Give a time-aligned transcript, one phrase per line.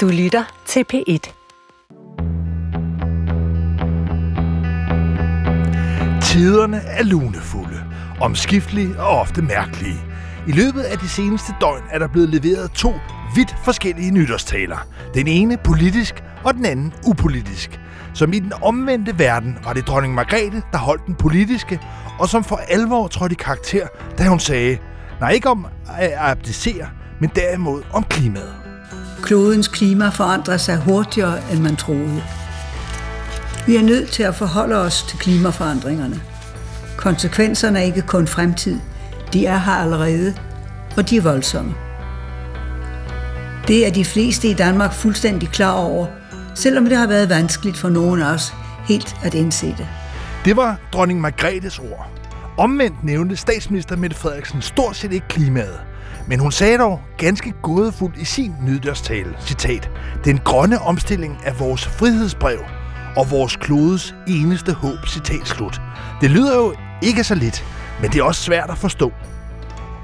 [0.00, 1.32] Du lytter til P1.
[6.22, 7.84] Tiderne er lunefulde,
[8.20, 10.00] omskiftelige og ofte mærkelige.
[10.48, 12.92] I løbet af de seneste døgn er der blevet leveret to
[13.34, 14.78] vidt forskellige nytårstaler.
[15.14, 17.80] Den ene politisk og den anden upolitisk.
[18.14, 21.80] Som i den omvendte verden var det dronning Margrethe, der holdt den politiske,
[22.18, 23.86] og som for alvor trådte i karakter,
[24.18, 24.78] da hun sagde,
[25.20, 25.66] nej ikke om
[25.98, 26.88] at abdicere,
[27.20, 28.59] men derimod om klimaet.
[29.22, 32.22] Klodens klima forandrer sig hurtigere, end man troede.
[33.66, 36.20] Vi er nødt til at forholde os til klimaforandringerne.
[36.96, 38.80] Konsekvenserne er ikke kun fremtid,
[39.32, 40.34] de er her allerede,
[40.96, 41.74] og de er voldsomme.
[43.68, 46.06] Det er de fleste i Danmark fuldstændig klar over,
[46.54, 48.54] selvom det har været vanskeligt for nogen af os
[48.88, 49.88] helt at indse det.
[50.44, 52.08] Det var dronning Margrethes ord.
[52.58, 55.89] Omvendt nævnte statsminister Mette Frederiksen stort set ikke klimaet.
[56.26, 59.90] Men hun sagde dog ganske gådefuldt i sin nytårstale, citat,
[60.24, 62.58] Den grønne omstilling er vores frihedsbrev
[63.16, 65.80] og vores klodes eneste håb, citat slut.
[66.20, 67.64] Det lyder jo ikke så lidt,
[68.00, 69.12] men det er også svært at forstå.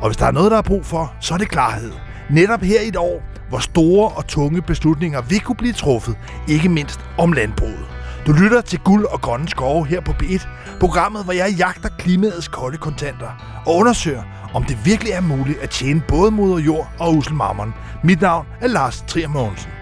[0.00, 1.92] Og hvis der er noget, der er brug for, så er det klarhed.
[2.30, 6.16] Netop her i et år, hvor store og tunge beslutninger vil kunne blive truffet,
[6.48, 7.95] ikke mindst om landbruget.
[8.26, 10.46] Du lytter til Guld og Grønne Skove her på B1,
[10.80, 14.22] programmet, hvor jeg jagter klimaets kolde kontanter og undersøger,
[14.54, 17.74] om det virkelig er muligt at tjene både moder jord og uselmammeren.
[18.04, 19.70] Mit navn er Lars Trier Mogensen.–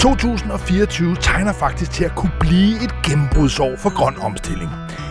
[0.00, 4.70] 2024 tegner faktisk til at kunne blive et gennembrudsår for grøn omstilling.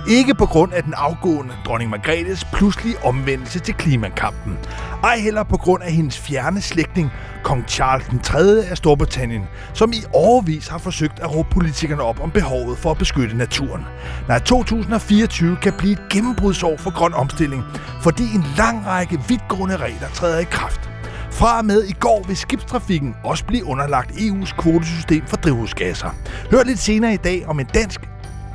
[0.10, 4.58] Ikke på grund af den afgående dronning Margrethes pludselige omvendelse til klimakampen.
[5.04, 7.12] Ej heller på grund af hendes fjerne slægtning,
[7.44, 8.66] kong Charles den 3.
[8.70, 12.98] af Storbritannien, som i overvis har forsøgt at råbe politikerne op om behovet for at
[12.98, 13.86] beskytte naturen.
[14.28, 17.64] Nej, 2024 kan blive et gennembrudsår for grøn omstilling,
[18.02, 20.90] fordi en lang række vidtgående regler træder i kraft.
[21.32, 26.10] Fra og med i går vil skibstrafikken også blive underlagt EU's kvotesystem for drivhusgasser.
[26.52, 28.02] Hør lidt senere i dag om en dansk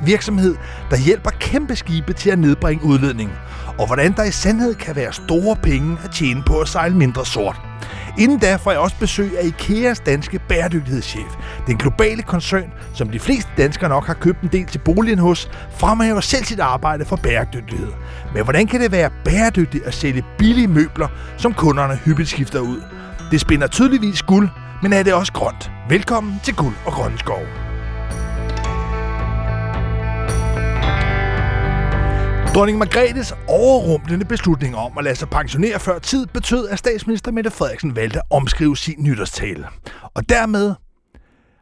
[0.05, 0.55] virksomhed,
[0.89, 3.35] der hjælper kæmpe skibe til at nedbringe udledningen,
[3.79, 7.25] og hvordan der i sandhed kan være store penge at tjene på at sejle mindre
[7.25, 7.61] sort.
[8.17, 11.35] Inden da får jeg også besøg af IKEAs danske bæredygtighedschef.
[11.67, 15.49] Den globale koncern, som de fleste danskere nok har købt en del til boligen hos,
[15.77, 17.91] fremhæver selv sit arbejde for bæredygtighed.
[18.33, 22.81] Men hvordan kan det være bæredygtigt at sælge billige møbler, som kunderne hyppigt skifter ud?
[23.31, 24.49] Det spinder tydeligvis guld,
[24.81, 25.71] men er det også grønt?
[25.89, 27.62] Velkommen til Guld og Grønne Skov.
[32.53, 37.51] Dronning Margrethes overrumplende beslutning om at lade sig pensionere før tid betød, at statsminister Mette
[37.51, 39.67] Frederiksen valgte at omskrive sin nytårstale.
[40.13, 40.73] Og dermed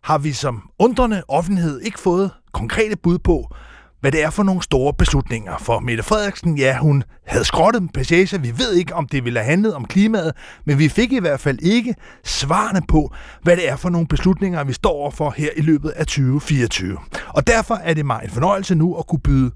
[0.04, 3.56] har vi som undrende offentlighed ikke fået konkrete bud på,
[4.02, 5.58] hvad det er for nogle store beslutninger.
[5.58, 8.42] For Mette Frederiksen, ja, hun havde skrottet en passage.
[8.42, 10.34] Vi ved ikke, om det ville have handlet om klimaet,
[10.66, 13.14] men vi fik i hvert fald ikke svarene på,
[13.44, 16.98] hvad det er for nogle beslutninger, vi står overfor her i løbet af 2024.
[17.28, 19.52] Og derfor er det mig en fornøjelse nu at kunne byde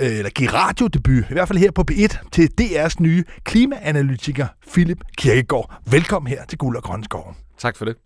[0.00, 4.98] Øh, eller give radiodebut, i hvert fald her på P1, til DR's nye klimaanalytiker, Philip
[5.18, 5.80] Kirkegaard.
[5.90, 7.36] Velkommen her til Guld og Grønskov.
[7.58, 7.96] Tak for det.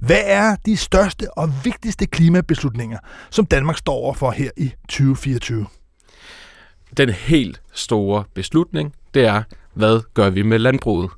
[0.00, 2.98] Hvad er de største og vigtigste klimabeslutninger,
[3.30, 5.66] som Danmark står over for her i 2024?
[6.96, 9.42] Den helt store beslutning, det er,
[9.74, 11.10] hvad gør vi med landbruget?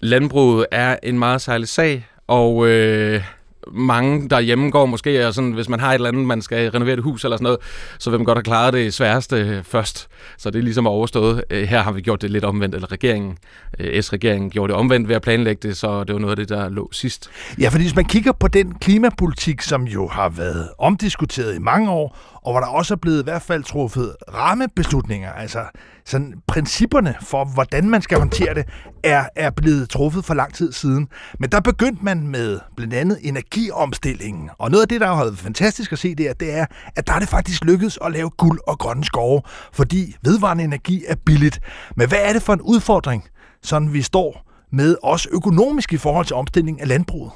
[0.00, 3.24] Landbruget er en meget særlig sag, og øh,
[3.72, 6.94] mange derhjemme går måske, og sådan, hvis man har et eller andet, man skal renovere
[6.94, 7.58] et hus eller sådan noget,
[7.98, 10.08] så vil man godt have klaret det sværeste øh, først.
[10.38, 11.44] Så det er ligesom overstået.
[11.50, 13.38] Øh, her har vi gjort det lidt omvendt, eller regeringen,
[13.78, 16.48] øh, S-regeringen gjorde det omvendt ved at planlægge det, så det var noget af det,
[16.48, 17.30] der lå sidst.
[17.60, 21.90] Ja, fordi hvis man kigger på den klimapolitik, som jo har været omdiskuteret i mange
[21.90, 25.64] år, og hvor der også er blevet i hvert fald truffet rammebeslutninger, altså
[26.04, 28.64] sådan principperne for, hvordan man skal håndtere det,
[29.04, 31.08] er, er blevet truffet for lang tid siden.
[31.38, 34.50] Men der begyndte man med blandt andet energiomstillingen.
[34.58, 36.66] Og noget af det, der har været fantastisk at se der, det er,
[36.96, 39.42] at der er det faktisk lykkedes at lave guld og grønne skove,
[39.72, 41.60] fordi vedvarende energi er billigt.
[41.96, 43.24] Men hvad er det for en udfordring,
[43.62, 47.32] sådan vi står med også økonomisk i forhold til omstilling af landbruget?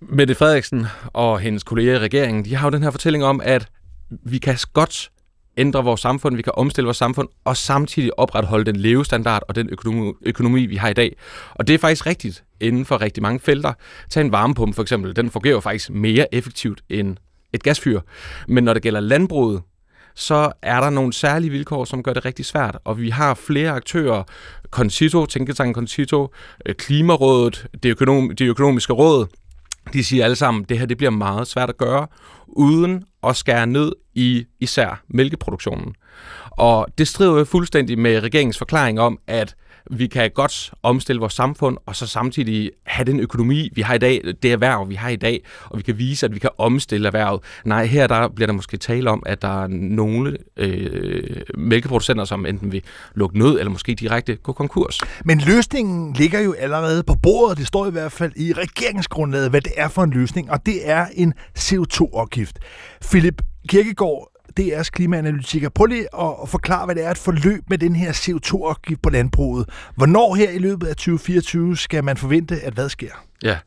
[0.00, 3.68] Mette Frederiksen og hendes kolleger i regeringen, de har jo den her fortælling om, at
[4.10, 5.10] vi kan godt
[5.56, 9.68] ændre vores samfund, vi kan omstille vores samfund, og samtidig opretholde den levestandard og den
[9.70, 11.16] økonomi, økonomi, vi har i dag.
[11.54, 13.72] Og det er faktisk rigtigt inden for rigtig mange felter.
[14.10, 17.16] Tag en varmepumpe for eksempel, den fungerer faktisk mere effektivt end
[17.52, 18.00] et gasfyr.
[18.48, 19.62] Men når det gælder landbruget,
[20.14, 22.78] så er der nogle særlige vilkår, som gør det rigtig svært.
[22.84, 24.22] Og vi har flere aktører,
[24.70, 26.28] Concito, Tænketanken Concito,
[26.66, 29.26] øh, Klimarådet, det, økonom, det økonomiske råd,
[29.92, 32.06] de siger alle sammen, at det her det bliver meget svært at gøre,
[32.46, 35.94] uden at skære ned i især mælkeproduktionen.
[36.50, 39.54] Og det strider jo fuldstændig med regeringens forklaring om, at
[39.90, 43.98] vi kan godt omstille vores samfund, og så samtidig have den økonomi, vi har i
[43.98, 47.06] dag, det erhverv, vi har i dag, og vi kan vise, at vi kan omstille
[47.06, 47.40] erhvervet.
[47.64, 52.46] Nej, her der bliver der måske tale om, at der er nogle øh, mælkeproducenter, som
[52.46, 52.82] enten vil
[53.14, 55.00] lukke ned, eller måske direkte gå konkurs.
[55.24, 57.58] Men løsningen ligger jo allerede på bordet.
[57.58, 60.90] Det står i hvert fald i regeringsgrundlaget, hvad det er for en løsning, og det
[60.90, 62.58] er en CO2-afgift.
[63.10, 65.68] Philip Kirkegaard, DR's klimaanalytiker.
[65.68, 69.68] Prøv lige at forklare, hvad det er et forløb med den her CO2-afgift på landbruget.
[69.96, 73.24] Hvornår her i løbet af 2024 skal man forvente, at hvad sker?
[73.42, 73.58] Ja,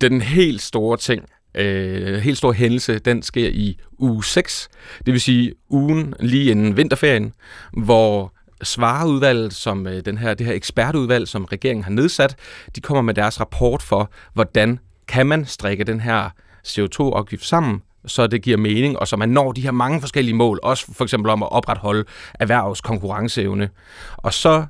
[0.00, 1.24] den helt store ting,
[1.54, 4.68] øh, helt store hændelse, den sker i uge 6,
[5.06, 7.32] det vil sige ugen lige inden vinterferien,
[7.72, 8.32] hvor
[8.62, 12.36] Svareudvalget, som øh, den her, det her ekspertudvalg, som regeringen har nedsat,
[12.76, 16.30] de kommer med deres rapport for, hvordan kan man strikke den her
[16.66, 20.60] CO2-afgift sammen, så det giver mening, og så man når de her mange forskellige mål,
[20.62, 22.04] også for eksempel om at opretholde
[22.34, 23.70] erhvervs konkurrenceevne.
[24.16, 24.66] Og så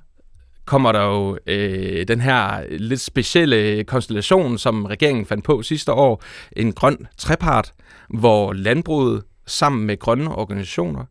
[0.64, 6.22] kommer der jo øh, den her lidt specielle konstellation, som regeringen fandt på sidste år,
[6.56, 7.72] en grøn trepart,
[8.08, 11.04] hvor landbruget sammen med grønne organisationer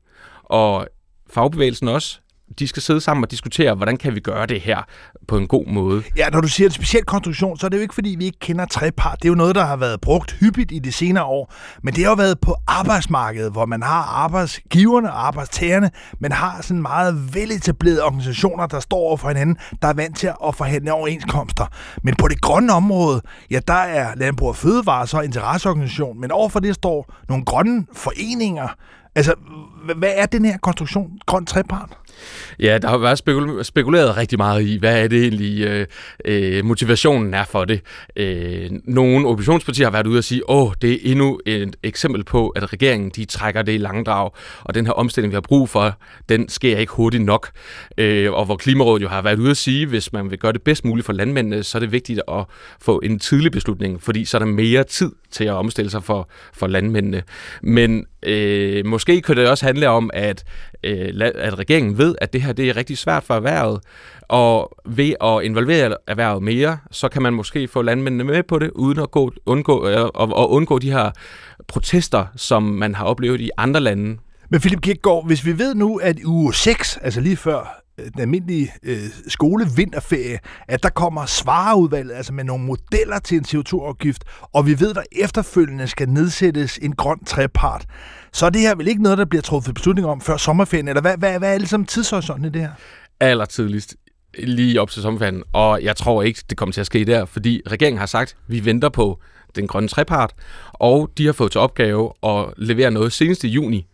[0.44, 0.88] og
[1.29, 2.20] fagbevægelsen også
[2.59, 4.81] de skal sidde sammen og diskutere, hvordan kan vi gøre det her
[5.27, 6.03] på en god måde.
[6.18, 8.39] Ja, når du siger en speciel konstruktion, så er det jo ikke, fordi vi ikke
[8.39, 9.18] kender trepart.
[9.21, 11.53] Det er jo noget, der har været brugt hyppigt i de senere år.
[11.83, 16.62] Men det har jo været på arbejdsmarkedet, hvor man har arbejdsgiverne og arbejdstagerne, men har
[16.62, 20.94] sådan meget veletablerede organisationer, der står over for hinanden, der er vant til at forhandle
[20.94, 21.65] overenskomster.
[22.03, 23.21] Men på det grønne område,
[23.51, 28.68] ja, der er Landbrug og Fødevare så interesseorganisation, men overfor det står nogle grønne foreninger,
[29.15, 29.33] Altså,
[29.98, 31.98] hvad er den her konstruktion, grøn trepart?
[32.59, 33.18] Ja, der har været
[33.65, 35.85] spekuleret rigtig meget i, hvad er det egentlig øh,
[36.25, 37.81] øh, motivationen er for det.
[38.15, 42.50] Øh, nogle oppositionspartier har været ude og sige, åh, det er endnu et eksempel på,
[42.50, 44.31] at regeringen de trækker det i langdrag,
[44.63, 45.97] og den her omstilling, vi har brug for,
[46.29, 47.50] den sker ikke hurtigt nok.
[47.97, 50.62] Øh, og hvor Klimarådet jo har været ude at sige, hvis man vil gøre det
[50.62, 52.45] bedst muligt for landmændene, så er det vigtigt at
[52.81, 56.29] få en tidlig beslutning, fordi så er der mere tid til at omstille sig for,
[56.53, 57.24] for landmændene.
[57.62, 60.44] Men øh, måske kunne det også handle om, at,
[60.83, 63.81] øh, at regeringen ved, at det her det er rigtig svært for erhvervet,
[64.21, 68.71] og ved at involvere erhvervet mere, så kan man måske få landmændene med på det,
[68.71, 71.12] uden at gå, undgå, øh, og, og undgå de her
[71.68, 74.18] protester, som man har oplevet i andre lande.
[74.50, 77.81] Men Philip Kirkegaard, hvis vi ved nu, at i uge 6, altså lige før
[78.13, 84.24] den almindelige øh, skolevinterferie, at der kommer svareudvalget, altså med nogle modeller til en CO2-afgift,
[84.53, 87.86] og vi ved, at der efterfølgende skal nedsættes en grøn trepart,
[88.33, 91.01] så er det her vel ikke noget, der bliver truffet beslutning om før sommerferien, eller
[91.01, 92.71] hvad, hvad, hvad er ligesom tidshorisonten i det her?
[93.19, 93.95] Aller tidligst
[94.38, 97.62] lige op til sommerferien, og jeg tror ikke, det kommer til at ske der, fordi
[97.68, 99.19] regeringen har sagt, at vi venter på
[99.56, 100.33] den grønne trepart,
[100.74, 103.88] og de har fået til opgave at levere noget senest i juni.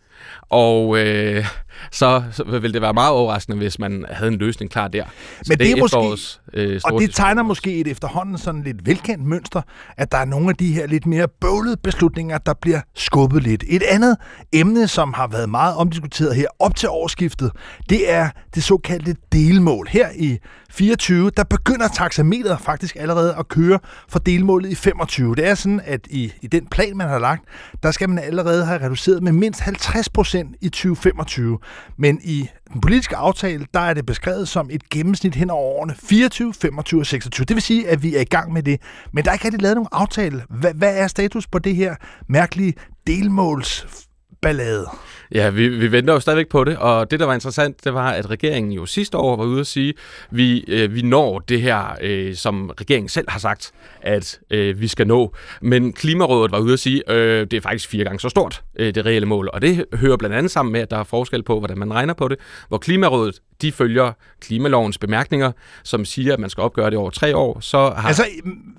[0.50, 1.46] Og øh,
[1.92, 5.04] så, så ville det være meget overraskende, hvis man havde en løsning klar der.
[5.04, 8.86] Så Men det, det er måske, øh, og det tegner måske et efterhånden sådan lidt
[8.86, 9.62] velkendt mønster,
[9.98, 13.64] at der er nogle af de her lidt mere bøvlede beslutninger, der bliver skubbet lidt.
[13.68, 14.18] Et andet
[14.54, 17.52] emne, som har været meget omdiskuteret her op til årsskiftet,
[17.90, 19.88] det er det såkaldte delmål.
[19.90, 20.38] Her i
[20.70, 23.80] 24, der begynder taxameteret faktisk allerede at køre
[24.10, 25.36] for delmålet i 25.
[25.36, 27.44] Det er sådan, at i, i den plan, man har lagt,
[27.84, 31.60] der skal man allerede have reduceret med mindst 50 procent i 2025.
[31.98, 35.96] Men i den politiske aftale, der er det beskrevet som et gennemsnit hen over årene
[36.04, 37.46] 24, 25 og 26.
[37.46, 38.82] Det vil sige, at vi er i gang med det.
[39.12, 40.44] Men der er ikke rigtig lavet nogen aftale.
[40.50, 41.96] Hvad, hvad er status på det her
[42.28, 42.74] mærkelige
[43.08, 44.07] delmåls
[44.48, 44.86] ballade.
[45.32, 48.12] Ja, vi, vi venter jo stadigvæk på det, og det, der var interessant, det var,
[48.12, 49.94] at regeringen jo sidste år var ude at sige,
[50.32, 54.88] vi, øh, vi når det her, øh, som regeringen selv har sagt, at øh, vi
[54.88, 55.34] skal nå.
[55.62, 58.96] Men Klimarådet var ude at sige, øh, det er faktisk fire gange så stort, øh,
[58.96, 59.50] det reelle mål.
[59.54, 62.14] Og det hører blandt andet sammen med, at der er forskel på, hvordan man regner
[62.14, 62.38] på det.
[62.68, 64.12] Hvor Klimarådet, de følger
[64.42, 65.52] klimalovens bemærkninger,
[65.84, 67.60] som siger, at man skal opgøre det over tre år.
[67.60, 68.08] Så har...
[68.08, 68.26] Altså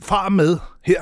[0.03, 1.01] fra og med her,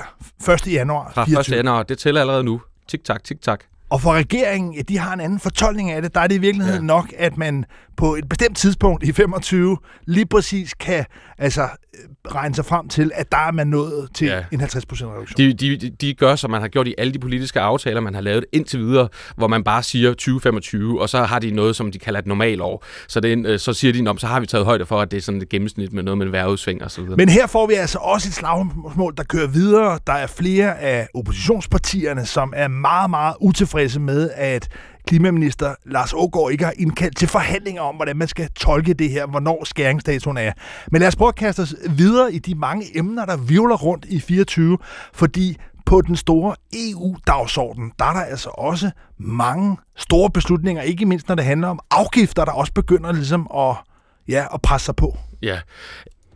[0.52, 0.72] 1.
[0.72, 1.50] januar Fra 1.
[1.50, 2.60] januar, det tæller allerede nu.
[2.88, 3.64] Tik-tak, tik-tak.
[3.90, 6.14] Og for regeringen, ja, de har en anden fortolkning af det.
[6.14, 6.86] Der er det i virkeligheden ja.
[6.86, 7.64] nok, at man
[7.96, 11.04] på et bestemt tidspunkt i 25 lige præcis kan
[11.38, 11.68] altså,
[12.34, 14.44] regne sig frem til, at der er man nået til ja.
[14.52, 15.36] en 50% reduktion.
[15.36, 18.20] De, de, de gør, som man har gjort i alle de politiske aftaler, man har
[18.20, 21.98] lavet indtil videre, hvor man bare siger 2025, og så har de noget, som de
[21.98, 22.84] kalder et normalår.
[23.08, 25.20] Så, det øh, så siger de, så har vi taget højde for, at det er
[25.20, 27.16] sådan et gennemsnit med noget med vejrudsving og så videre.
[27.16, 29.98] Men her får vi altså også et slagsmål, der kører videre.
[30.06, 34.68] Der er flere af oppositionspartierne, som er meget, meget utilfredse med, at
[35.06, 39.26] klimaminister Lars Ågaard ikke har indkaldt til forhandlinger om, hvordan man skal tolke det her,
[39.26, 40.52] hvornår skæringsdatoen er.
[40.92, 44.04] Men lad os prøve at kaste os videre i de mange emner, der vivler rundt
[44.04, 44.78] i 24,
[45.12, 51.28] fordi på den store EU-dagsorden, der er der altså også mange store beslutninger, ikke mindst
[51.28, 53.74] når det handler om afgifter, der også begynder ligesom at,
[54.28, 55.16] ja, at presse sig på.
[55.42, 55.58] Ja,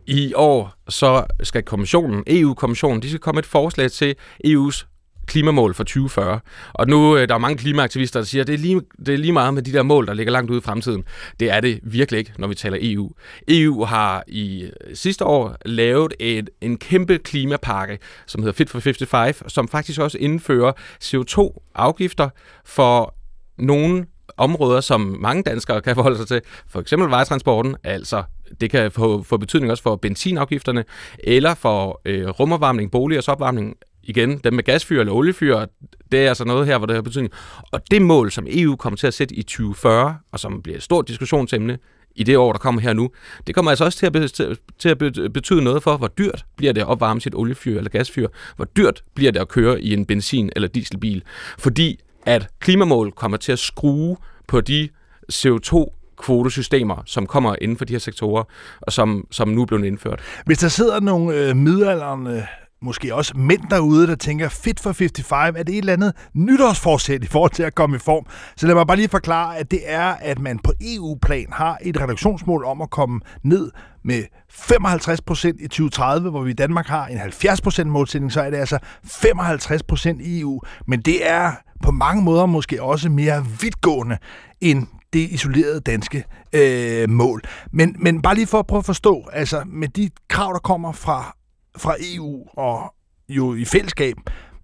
[0.07, 4.15] i år så skal kommissionen, EU-kommissionen, de skal komme et forslag til
[4.47, 4.90] EU's
[5.31, 6.39] klimamål for 2040.
[6.73, 9.17] Og nu øh, der er mange klimaaktivister, der siger, at det er, lige, det er
[9.17, 11.03] lige meget med de der mål, der ligger langt ude i fremtiden.
[11.39, 13.11] Det er det virkelig ikke, når vi taler EU.
[13.47, 18.79] EU har i øh, sidste år lavet et, en kæmpe klimapakke, som hedder Fit for
[18.79, 20.71] 55, som faktisk også indfører
[21.03, 22.29] CO2-afgifter
[22.65, 23.15] for
[23.57, 24.05] nogle
[24.37, 26.41] områder, som mange danskere kan forholde sig til.
[26.69, 28.23] For eksempel vejtransporten, altså
[28.61, 30.83] det kan få, få betydning også for benzinafgifterne,
[31.23, 35.65] eller for øh, rumopvarmning, boligers opvarmning, igen, dem med gasfyr eller oliefyr,
[36.11, 37.33] det er altså noget her, hvor det har betydning.
[37.71, 40.83] Og det mål, som EU kommer til at sætte i 2040, og som bliver et
[40.83, 41.77] stort diskussionsemne
[42.15, 43.09] i det år, der kommer her nu,
[43.47, 44.97] det kommer altså også til at, til at
[45.33, 49.03] betyde noget for, hvor dyrt bliver det at opvarme sit oliefyr eller gasfyr, hvor dyrt
[49.15, 51.23] bliver det at køre i en benzin- eller dieselbil,
[51.57, 54.17] fordi at klimamål kommer til at skrue
[54.47, 54.89] på de
[55.33, 58.43] CO2 kvotesystemer, som kommer inden for de her sektorer,
[58.81, 60.21] og som, som nu er blevet indført.
[60.45, 62.47] Hvis der sidder nogle øh, midalderne
[62.83, 67.23] måske også mænd derude, der tænker, fit for 55, er det et eller andet nytårsforsæt
[67.23, 68.25] i forhold til at komme i form?
[68.55, 72.01] Så lad mig bare lige forklare, at det er, at man på EU-plan har et
[72.01, 73.71] reduktionsmål om at komme ned
[74.03, 78.41] med 55 procent i 2030, hvor vi i Danmark har en 70 procent målsætning, så
[78.41, 80.61] er det altså 55 procent i EU.
[80.87, 81.51] Men det er
[81.83, 84.17] på mange måder måske også mere vidtgående
[84.61, 86.23] end det isolerede danske
[86.53, 87.41] øh, mål.
[87.71, 90.91] Men, men bare lige for at prøve at forstå, altså med de krav, der kommer
[90.91, 91.35] fra
[91.77, 92.93] fra EU og
[93.29, 94.15] jo i fællesskab,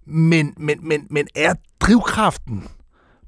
[0.06, 2.68] men, men, men, men er drivkraften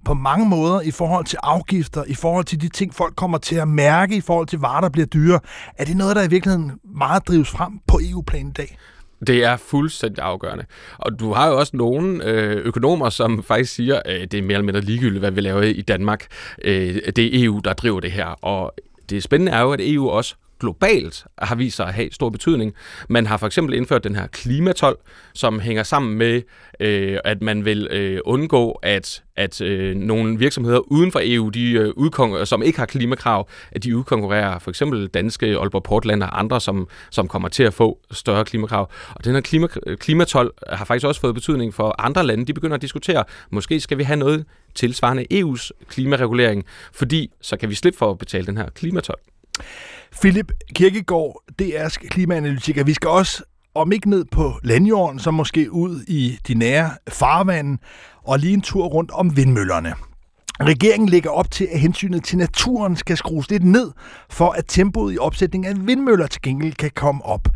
[0.05, 3.57] på mange måder i forhold til afgifter, i forhold til de ting, folk kommer til
[3.57, 5.41] at mærke, i forhold til varer, der bliver dyre,
[5.79, 8.79] er det noget, der i virkeligheden meget drives frem på EU-plan i dag?
[9.27, 10.65] Det er fuldstændig afgørende.
[10.99, 14.53] Og du har jo også nogle øh, økonomer, som faktisk siger, at det er mere
[14.53, 16.27] eller mindre ligegyldigt, hvad vi laver i Danmark.
[16.65, 18.27] Øh, det er EU, der driver det her.
[18.27, 18.75] Og
[19.11, 22.75] det spændende er jo, at EU også globalt har vist sig at have stor betydning.
[23.09, 24.97] Man har for eksempel indført den her klimatol,
[25.35, 26.43] som hænger sammen med,
[26.81, 31.73] øh, at man vil øh, undgå, at, at øh, nogle virksomheder uden for EU, de,
[31.73, 36.39] øh, udkon- som ikke har klimakrav, at de udkonkurrerer for eksempel danske Aalborg Portland og
[36.39, 38.91] andre, som, som kommer til at få større klimakrav.
[39.15, 42.47] Og den her klima, klimatol har faktisk også fået betydning for andre lande.
[42.47, 47.69] De begynder at diskutere, måske skal vi have noget tilsvarende EU's klimaregulering, fordi så kan
[47.69, 49.17] vi slippe for at betale den her klimatol.
[50.13, 52.85] Philip Kirkegaard, DR's klimaanalytiker.
[52.85, 53.43] Vi skal også
[53.75, 57.79] om ikke ned på landjorden, så måske ud i de nære farvande
[58.23, 59.95] og lige en tur rundt om vindmøllerne.
[60.61, 63.91] Regeringen lægger op til, at hensynet til naturen skal skrues lidt ned,
[64.31, 67.49] for at tempoet i opsætningen af vindmøller til gengæld kan komme op.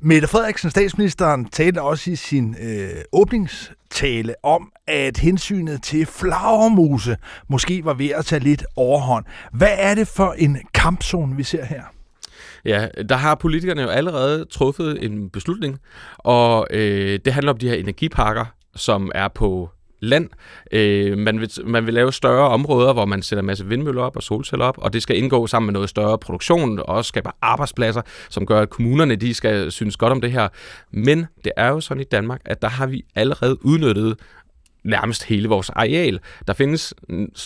[0.00, 7.16] Mette Frederiksen, statsministeren, talte også i sin øh, åbningstale om, at hensynet til flagermuse
[7.48, 9.24] måske var ved at tage lidt overhånd.
[9.52, 11.82] Hvad er det for en kampzone, vi ser her?
[12.66, 15.78] Ja, der har politikerne jo allerede truffet en beslutning,
[16.18, 18.44] og øh, det handler om de her energiparker,
[18.76, 19.70] som er på
[20.00, 20.28] land.
[20.72, 24.16] Øh, man, vil, man vil lave større områder, hvor man sætter en masse vindmøller op
[24.16, 27.30] og solceller op, og det skal indgå sammen med noget større produktion, og også skaber
[27.42, 30.48] arbejdspladser, som gør, at kommunerne de skal synes godt om det her.
[30.90, 34.16] Men det er jo sådan i Danmark, at der har vi allerede udnyttet
[34.84, 36.20] nærmest hele vores areal.
[36.46, 36.94] Der findes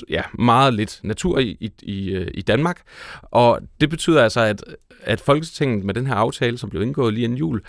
[0.09, 2.81] ja, meget lidt natur i, i, i, øh, i Danmark,
[3.23, 4.65] og det betyder altså, at
[5.05, 7.61] at Folketinget med den her aftale, som blev indgået lige en jul,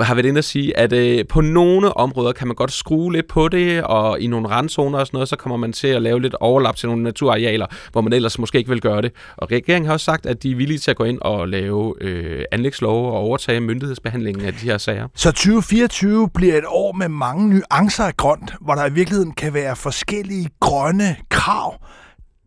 [0.00, 3.28] har været inde at sige, at øh, på nogle områder kan man godt skrue lidt
[3.28, 6.22] på det, og i nogle randzoner og sådan noget, så kommer man til at lave
[6.22, 9.12] lidt overlap til nogle naturarealer, hvor man ellers måske ikke vil gøre det.
[9.36, 11.94] Og regeringen har også sagt, at de er villige til at gå ind og lave
[12.00, 15.08] øh, anlægslove og overtage myndighedsbehandlingen af de her sager.
[15.14, 19.54] Så 2024 bliver et år med mange nuancer af grønt, hvor der i virkeligheden kan
[19.54, 21.74] være forskellige grønne krav,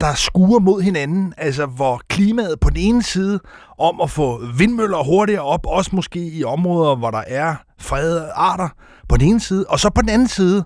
[0.02, 3.40] der skuer mod hinanden, altså hvor klimaet på den ene side
[3.80, 8.70] om at få vindmøller hurtigere op, også måske i områder, hvor der er fredede arter
[9.10, 10.64] på den ene side, og så på den anden side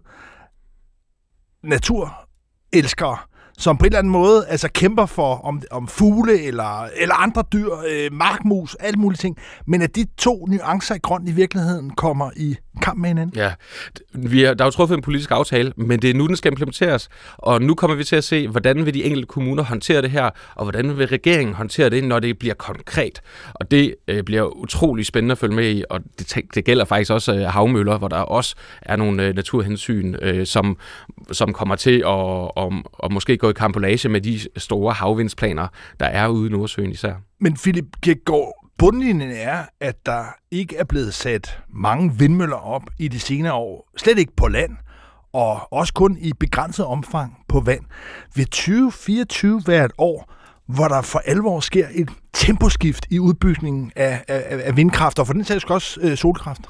[1.64, 3.18] naturelskere,
[3.58, 7.44] som på en eller anden måde altså kæmper for om, om fugle eller, eller andre
[7.54, 9.38] dyr, øh, markmus, alle mulige ting,
[9.68, 13.40] men at de to nuancer i grøn i virkeligheden kommer i kamp med hinanden.
[13.40, 13.54] Ja,
[14.14, 16.52] vi er, der er jo truffet en politisk aftale, men det er nu, den skal
[16.52, 20.12] implementeres, og nu kommer vi til at se, hvordan vil de enkelte kommuner håndtere det
[20.12, 23.22] her, og hvordan vil regeringen håndtere det, når det bliver konkret.
[23.54, 27.12] Og det øh, bliver utrolig spændende at følge med i, og det, det gælder faktisk
[27.12, 30.78] også øh, havmøller, hvor der også er nogle øh, naturhensyn, øh, som,
[31.32, 35.68] som kommer til at og, og måske gå i kampolage med de store havvindsplaner,
[36.00, 37.14] der er ude i Nordsøen især.
[37.40, 43.08] Men Philip Kirkegaard, bundlinjen er, at der ikke er blevet sat mange vindmøller op i
[43.08, 43.90] de senere år.
[43.98, 44.78] Slet ikke på land,
[45.34, 47.84] og også kun i begrænset omfang på vand.
[48.36, 50.34] Vil 2024 være et år,
[50.68, 55.34] hvor der for alvor sker et temposkift i udbygningen af, af, af vindkraft, og for
[55.34, 56.62] den sags også øh, solkraft?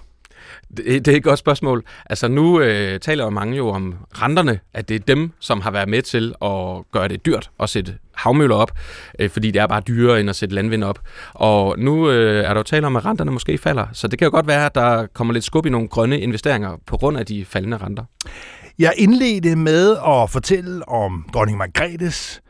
[0.78, 1.84] Det, det er et godt spørgsmål.
[2.06, 5.72] Altså nu øh, taler jo mange jo om renterne, at det er dem, som har
[5.72, 8.72] været med til at gøre det dyrt at sætte havmøller op,
[9.20, 11.00] øh, fordi det er bare dyrere end at sætte landvind op.
[11.34, 14.26] Og nu øh, er der jo tale om, at renterne måske falder, så det kan
[14.26, 17.26] jo godt være, at der kommer lidt skub i nogle grønne investeringer på grund af
[17.26, 18.04] de faldende renter.
[18.80, 22.42] Jeg indledte med at fortælle om dronning Margrethes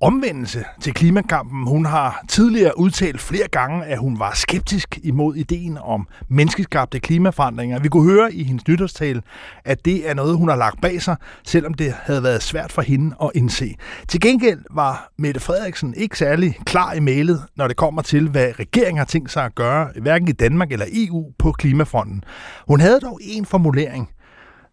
[0.00, 1.66] omvendelse til klimakampen.
[1.66, 7.78] Hun har tidligere udtalt flere gange, at hun var skeptisk imod ideen om menneskeskabte klimaforandringer.
[7.78, 9.22] Vi kunne høre i hendes nytårstale,
[9.64, 12.82] at det er noget, hun har lagt bag sig, selvom det havde været svært for
[12.82, 13.74] hende at indse.
[14.08, 18.52] Til gengæld var Mette Frederiksen ikke særlig klar i mailet, når det kommer til, hvad
[18.58, 22.24] regeringen har tænkt sig at gøre, hverken i Danmark eller EU, på klimafronten.
[22.68, 24.10] Hun havde dog en formulering,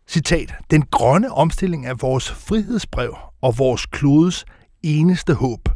[0.08, 4.46] citat, den grønne omstilling af vores frihedsbrev og vores klodes
[4.86, 5.70] eneste håb.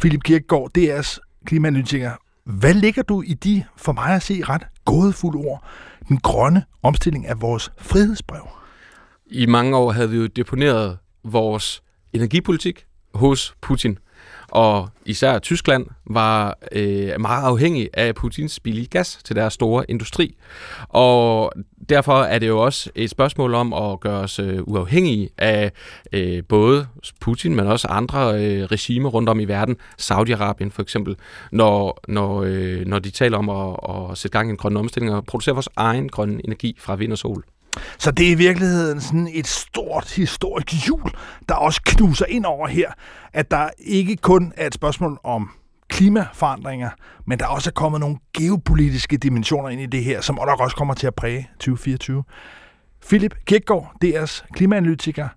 [0.00, 2.12] Philip Kirkegaard, DR's klimaanalytiker.
[2.44, 5.64] Hvad ligger du i de, for mig at se, ret gådefulde ord,
[6.08, 8.48] den grønne omstilling af vores frihedsbrev?
[9.26, 13.98] I mange år havde vi jo deponeret vores energipolitik hos Putin.
[14.48, 20.36] Og især Tyskland var øh, meget afhængig af Putins billige gas til deres store industri.
[20.88, 21.52] Og
[21.88, 25.72] derfor er det jo også et spørgsmål om at gøre os øh, uafhængige af
[26.12, 26.86] øh, både
[27.20, 31.16] Putin, men også andre øh, regimer rundt om i verden, Saudi-Arabien for eksempel,
[31.52, 33.76] når, når, øh, når de taler om at,
[34.10, 37.12] at sætte gang i en grøn omstilling og producere vores egen grønne energi fra vind
[37.12, 37.44] og sol.
[37.98, 41.10] Så det er i virkeligheden sådan et stort historisk hjul,
[41.48, 42.92] der også knuser ind over her,
[43.32, 45.50] at der ikke kun er et spørgsmål om
[45.88, 46.90] klimaforandringer,
[47.26, 50.76] men der også er kommet nogle geopolitiske dimensioner ind i det her, som nok også
[50.76, 52.24] kommer til at præge 2024.
[53.08, 55.28] Philip Kirkgaard, DR's klimaanalytiker,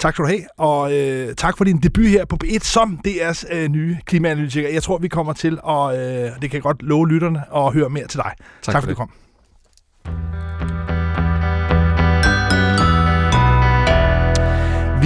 [0.00, 3.54] Tak skal du have, og øh, tak for din debut her på B1 som DR's
[3.54, 4.68] øh, nye klimaanalytiker.
[4.68, 8.06] Jeg tror, vi kommer til, og øh, det kan godt love lytterne at høre mere
[8.06, 8.32] til dig.
[8.62, 8.96] Tak, tak for, for det.
[8.96, 9.10] du kom.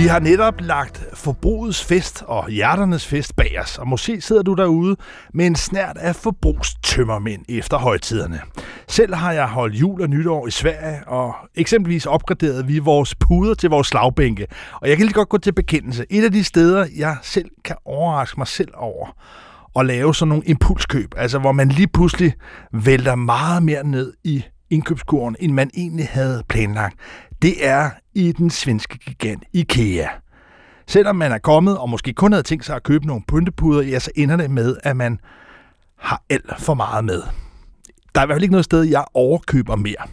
[0.03, 4.55] Vi har netop lagt forbrugets fest og hjerternes fest bag os, og måske sidder du
[4.55, 4.97] derude
[5.35, 8.41] med en snært af forbrugstømmermænd efter højtiderne.
[8.89, 13.55] Selv har jeg holdt jul og nytår i Sverige, og eksempelvis opgraderede vi vores puder
[13.55, 14.47] til vores slagbænke.
[14.81, 16.05] Og jeg kan lige godt gå til bekendelse.
[16.11, 19.07] Et af de steder, jeg selv kan overraske mig selv over,
[19.79, 22.35] at lave sådan nogle impulskøb, altså hvor man lige pludselig
[22.73, 26.97] vælter meget mere ned i indkøbskurven, end man egentlig havde planlagt
[27.43, 30.09] det er i den svenske gigant IKEA.
[30.87, 33.99] Selvom man er kommet og måske kun havde tænkt sig at købe nogle pyntepuder, ja,
[33.99, 35.19] så ender det med, at man
[35.99, 37.23] har alt for meget med.
[38.15, 40.09] Der er i hvert fald ikke noget sted, jeg overkøber mere.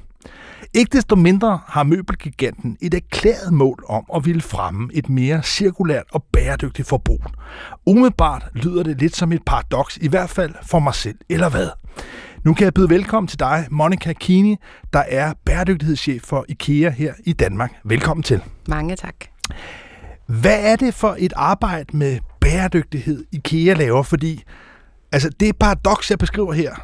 [0.73, 6.03] Ikke desto mindre har møbelgiganten et erklæret mål om at ville fremme et mere cirkulært
[6.11, 7.23] og bæredygtigt forbrug.
[7.85, 11.69] Umiddelbart lyder det lidt som et paradoks, i hvert fald for mig selv, eller hvad?
[12.45, 14.55] Nu kan jeg byde velkommen til dig, Monika Kini,
[14.93, 17.71] der er bæredygtighedschef for IKEA her i Danmark.
[17.83, 18.43] Velkommen til.
[18.67, 19.15] Mange tak.
[20.25, 24.03] Hvad er det for et arbejde med bæredygtighed, IKEA laver?
[24.03, 24.43] Fordi
[25.11, 26.75] altså, det er paradoks, jeg beskriver her.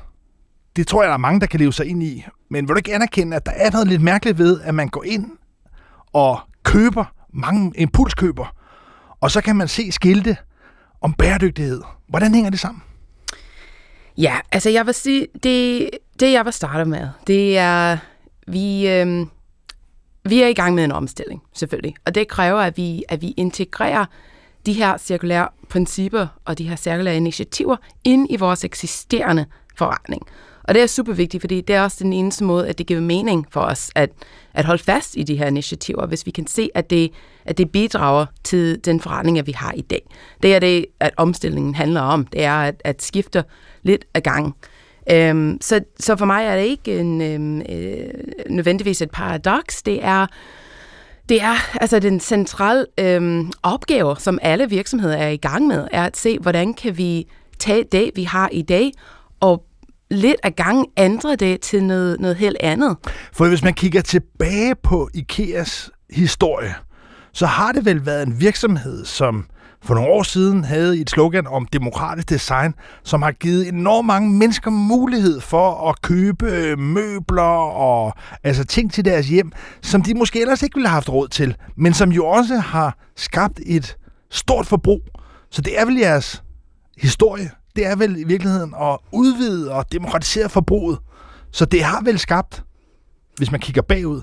[0.76, 2.26] Det tror jeg, der er mange, der kan leve sig ind i.
[2.50, 5.04] Men vil du ikke anerkende, at der er noget lidt mærkeligt ved, at man går
[5.04, 5.32] ind
[6.14, 8.56] og køber, mange impulskøber,
[9.22, 10.38] og så kan man se skilte
[11.02, 11.82] om bæredygtighed.
[12.10, 12.82] Hvordan hænger det sammen?
[14.18, 17.98] Ja, altså jeg vil sige, det, det jeg vil starte med, det er,
[18.48, 19.26] vi, øh,
[20.24, 21.96] vi er i gang med en omstilling, selvfølgelig.
[22.06, 24.06] Og det kræver, at vi, at vi integrerer
[24.66, 29.46] de her cirkulære principper og de her cirkulære initiativer ind i vores eksisterende
[29.78, 30.22] forretning.
[30.68, 33.02] Og det er super vigtigt, fordi det er også den eneste måde, at det giver
[33.02, 34.10] mening for os at,
[34.54, 37.12] at holde fast i de her initiativer, hvis vi kan se, at det,
[37.46, 40.02] at det bidrager til den forretning, at vi har i dag.
[40.44, 42.26] Det er det, at omstillingen handler om.
[42.26, 43.44] Det er at, at skifte
[43.84, 44.56] lidt af gang.
[45.12, 48.08] Øhm, så, så for mig er det ikke en, øhm, øh,
[48.50, 49.84] nødvendigvis et paradoks.
[49.84, 50.28] Det er
[51.30, 56.04] det er altså den centrale øhm, opgave, som alle virksomheder er i gang med, er
[56.04, 57.28] at se, hvordan kan vi
[57.60, 58.92] tage det, vi har i dag,
[59.40, 59.64] og
[60.12, 62.98] lidt af gang andre det til noget, noget helt andet.
[63.34, 66.76] For hvis man kigger tilbage på IKEAs historie,
[67.34, 69.46] så har det vel været en virksomhed, som
[69.84, 74.30] for nogle år siden havde et slogan om demokratisk design, som har givet enormt mange
[74.30, 78.14] mennesker mulighed for at købe øh, møbler og
[78.44, 81.56] altså ting til deres hjem, som de måske ellers ikke ville have haft råd til,
[81.78, 83.98] men som jo også har skabt et
[84.32, 85.02] stort forbrug.
[85.52, 86.44] Så det er vel jeres
[86.98, 91.00] historie, det er vel i virkeligheden at udvide og demokratisere forbruget.
[91.52, 92.64] Så det har vel skabt,
[93.38, 94.22] hvis man kigger bagud,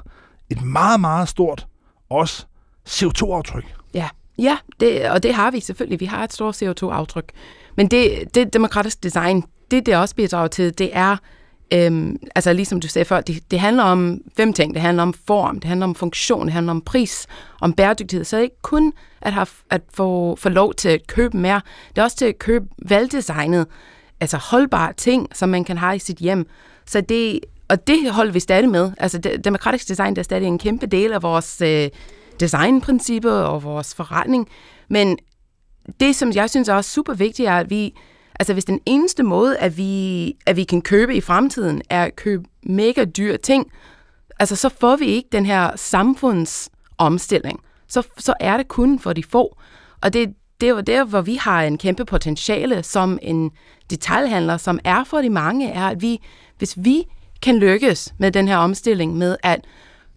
[0.51, 1.67] et meget, meget stort
[2.11, 2.47] også
[2.89, 3.75] CO2-aftryk.
[3.95, 6.01] Ja, ja det, og det har vi selvfølgelig.
[6.01, 7.29] Vi har et stort CO2-aftryk.
[7.77, 11.17] Men det, det demokratisk design, det det også bidrager til, det er,
[11.73, 14.75] øhm, altså ligesom du sagde før, det, det handler om fem ting.
[14.75, 17.27] Det handler om form, det handler om funktion, det handler om pris,
[17.61, 18.25] om bæredygtighed.
[18.25, 21.61] Så det er ikke kun at, have, at få, få lov til at købe mere,
[21.89, 23.67] det er også til at købe veldesignet,
[24.21, 26.47] altså holdbare ting, som man kan have i sit hjem.
[26.87, 28.93] Så det, og det holder vi stadig med.
[28.99, 31.89] Altså, det, demokratisk design det er stadig en kæmpe del af vores øh,
[32.41, 34.49] designprincipper og vores forretning.
[34.89, 35.19] Men
[36.01, 37.95] det, som jeg synes er også super vigtigt, er, at vi,
[38.43, 42.17] altså hvis den eneste måde, at vi, at vi kan købe i fremtiden, er at
[42.17, 43.73] købe mega dyre ting,
[44.39, 47.61] altså så får vi ikke den her samfundsomstilling.
[47.89, 49.57] Så, så er det kun for de få.
[50.01, 53.51] Og det, det er jo der, hvor vi har en kæmpe potentiale som en
[53.91, 56.21] detailhandler, som er for de mange, er, at vi,
[56.59, 57.05] hvis vi
[57.43, 59.61] kan lykkes med den her omstilling med at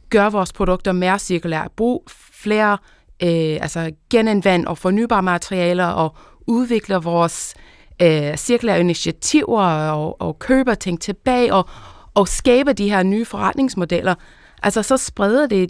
[0.10, 2.00] gøre vores produkter mere cirkulære, bruge
[2.32, 2.78] flere
[3.24, 6.16] øh, altså genanvend og fornybare materialer og
[6.48, 7.56] udvikle vores
[8.02, 11.70] øh, cirkulære initiativer og, og køber ting tilbage og,
[12.14, 14.16] og skabe de her nye forretningsmodeller,
[14.64, 15.70] altså så spreder det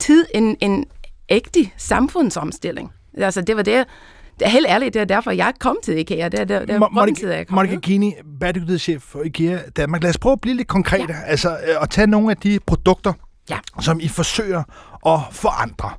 [0.00, 0.84] tid en, en
[1.28, 2.92] ægte samfundsomstilling.
[3.18, 3.86] Altså det var det,
[4.38, 6.28] det er helt ærligt, det er derfor, jeg kom til IKEA.
[6.28, 10.02] Det er, det det er Monica, til, jeg kom Monica Gini, bæredygtighedschef for IKEA Danmark.
[10.02, 11.22] Lad os prøve at blive lidt konkrete, ja.
[11.26, 13.12] altså øh, at tage nogle af de produkter,
[13.50, 13.58] ja.
[13.80, 14.62] som I forsøger
[15.06, 15.90] at forandre.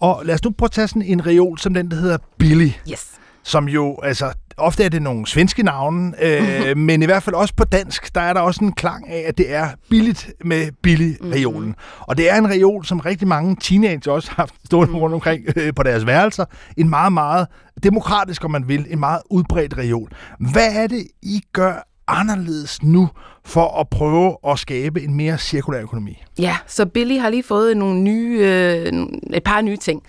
[0.00, 2.70] Og lad os nu prøve at tage sådan en reol som den, der hedder Billy.
[2.90, 3.06] Yes.
[3.42, 7.54] Som jo, altså, ofte er det nogle svenske navne, øh, men i hvert fald også
[7.54, 11.60] på dansk, der er der også en klang af, at det er billigt med billig-reolen.
[11.60, 12.00] Mm-hmm.
[12.00, 15.44] Og det er en reol, som rigtig mange teenager også har haft stående rundt omkring
[15.56, 16.44] øh, på deres værelser.
[16.76, 17.46] En meget, meget
[17.82, 20.10] demokratisk, om man vil, en meget udbredt reol.
[20.52, 23.08] Hvad er det, I gør anderledes nu
[23.44, 26.22] for at prøve at skabe en mere cirkulær økonomi?
[26.38, 28.92] Ja, så Billy har lige fået nogle nye, øh,
[29.32, 30.02] et par nye ting.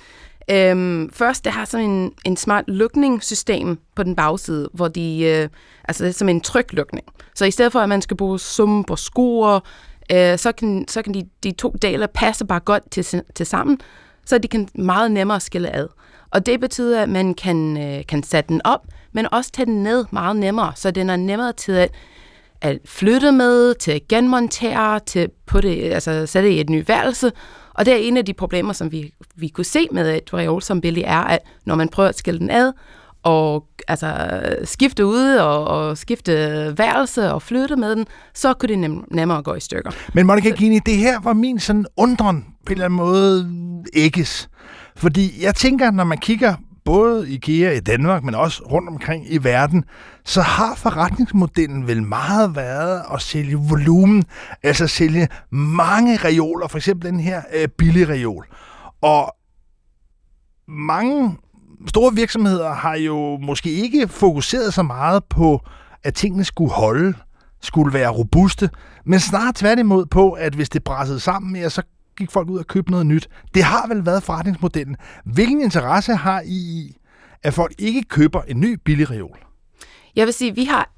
[0.49, 5.49] Øhm, først, det har sådan en, en smart lukningssystem på den bagside, hvor de, øh,
[5.87, 7.07] altså det er som en tryklukning.
[7.35, 9.59] Så i stedet for, at man skal bruge sump og skruer,
[10.11, 13.79] øh, så kan, så kan de, de to dele passe bare godt til, til sammen,
[14.25, 15.87] så de kan meget nemmere skille ad.
[16.31, 19.83] Og det betyder, at man kan, øh, kan sætte den op, men også tage den
[19.83, 21.91] ned meget nemmere, så den er nemmere til at,
[22.61, 27.31] at flytte med, til at genmontere, til på det, altså sætte i et nyt værelse.
[27.73, 30.61] Og det er en af de problemer, som vi, vi kunne se med et reol
[30.61, 32.71] som Billy, er, at når man prøver at skille den ad,
[33.23, 36.31] og altså, skifte ud og, og skifte
[36.77, 39.91] værelse og flytte med den, så kunne det nem, nemmere gå i stykker.
[40.13, 43.49] Men Monika Gini, det her var min sådan undren på en eller anden måde
[43.93, 44.49] ægges.
[44.95, 49.37] Fordi jeg tænker, når man kigger både IKEA i Danmark, men også rundt omkring i
[49.37, 49.85] verden,
[50.25, 54.23] så har forretningsmodellen vel meget været at sælge volumen,
[54.63, 58.47] altså sælge mange reoler, for eksempel den her øh, billige reol.
[59.01, 59.35] Og
[60.67, 61.37] mange
[61.87, 65.61] store virksomheder har jo måske ikke fokuseret så meget på,
[66.03, 67.13] at tingene skulle holde,
[67.61, 68.69] skulle være robuste,
[69.05, 71.81] men snart tværtimod på, at hvis det brassede sammen mere, så
[72.17, 73.29] gik folk ud og købte noget nyt.
[73.53, 74.95] Det har vel været forretningsmodellen.
[75.25, 76.97] Hvilken interesse har I i,
[77.43, 79.37] at folk ikke køber en ny billig reol?
[80.15, 80.89] Jeg vil sige, vi har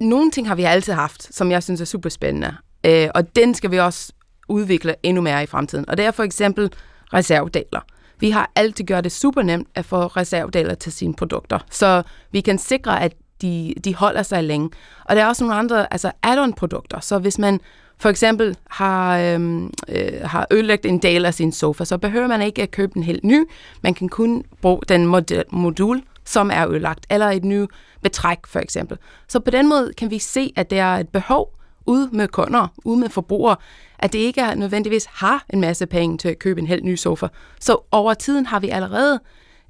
[0.00, 2.56] nogle ting har vi altid haft, som jeg synes er super spændende.
[2.86, 4.12] Øh, og den skal vi også
[4.48, 5.88] udvikle endnu mere i fremtiden.
[5.88, 6.72] Og det er for eksempel
[7.14, 7.80] reservedeler.
[8.20, 12.40] Vi har altid gjort det super nemt at få reservedeler til sine produkter, så vi
[12.40, 14.70] kan sikre, at de, de holder sig længe.
[15.04, 17.60] Og der er også nogle andre altså add-on produkter, så hvis man
[17.98, 22.42] for eksempel har, øhm, øh, har ødelagt en del af sin sofa, så behøver man
[22.42, 23.44] ikke at købe en helt ny.
[23.82, 27.68] Man kan kun bruge den model, modul, som er ødelagt, eller et nyt
[28.02, 28.98] betræk for eksempel.
[29.28, 31.50] Så på den måde kan vi se, at der er et behov
[31.86, 33.56] ude med kunder, ude med forbrugere,
[33.98, 36.96] at det ikke er nødvendigvis har en masse penge til at købe en helt ny
[36.96, 37.26] sofa.
[37.60, 39.20] Så over tiden har vi allerede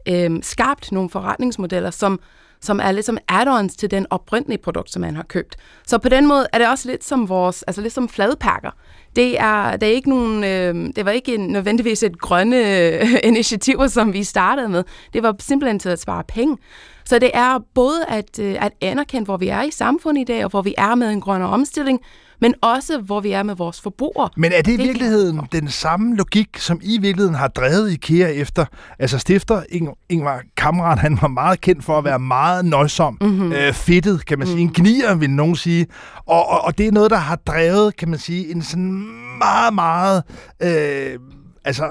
[0.08, 2.20] øhm, skabt nogle forretningsmodeller, som
[2.64, 5.57] som er ligesom add-ons til den oprindelige produkt, som man har købt.
[5.87, 8.70] Så på den måde er det også lidt som vores, altså lidt som fladpakker.
[9.16, 13.09] Det er, det er ikke nogen, øh, det var ikke en, nødvendigvis et grønne øh,
[13.22, 14.85] initiativer, som vi startede med.
[15.12, 16.57] Det var simpelthen til at spare penge.
[17.05, 20.44] Så det er både at, øh, at anerkende, hvor vi er i samfundet i dag,
[20.44, 22.00] og hvor vi er med en grønne omstilling,
[22.40, 24.29] men også hvor vi er med vores forbrugere.
[24.37, 28.29] Men er det i virkeligheden den samme logik, som I i virkeligheden har drevet IKEA
[28.29, 28.64] efter?
[28.99, 33.53] Altså stifter Ing- Ingvar Kammerat, han var meget kendt for at være meget nøjsom, mm-hmm.
[33.53, 34.57] øh, fedtet, kan man sige.
[34.57, 34.62] Mm.
[34.62, 35.87] En gnier, vil nogen sige.
[36.27, 39.07] Og, og, og det er noget, der har drevet, kan man sige, en sådan
[39.38, 40.23] meget, meget...
[40.62, 41.18] Øh,
[41.64, 41.88] altså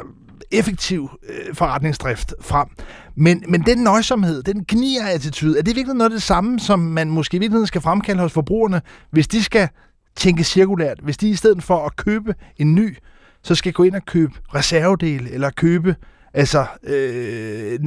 [0.51, 2.67] effektiv øh, forretningsdrift frem.
[3.15, 7.09] Men, men den nøjsomhed, den gnier-attitude, er det virkelig noget af det samme, som man
[7.09, 9.69] måske i virkeligheden skal fremkalde hos forbrugerne, hvis de skal
[10.15, 12.97] tænke cirkulært, hvis de i stedet for at købe en ny,
[13.43, 15.95] så skal gå ind og købe reservedele, eller købe
[16.33, 17.79] altså øh,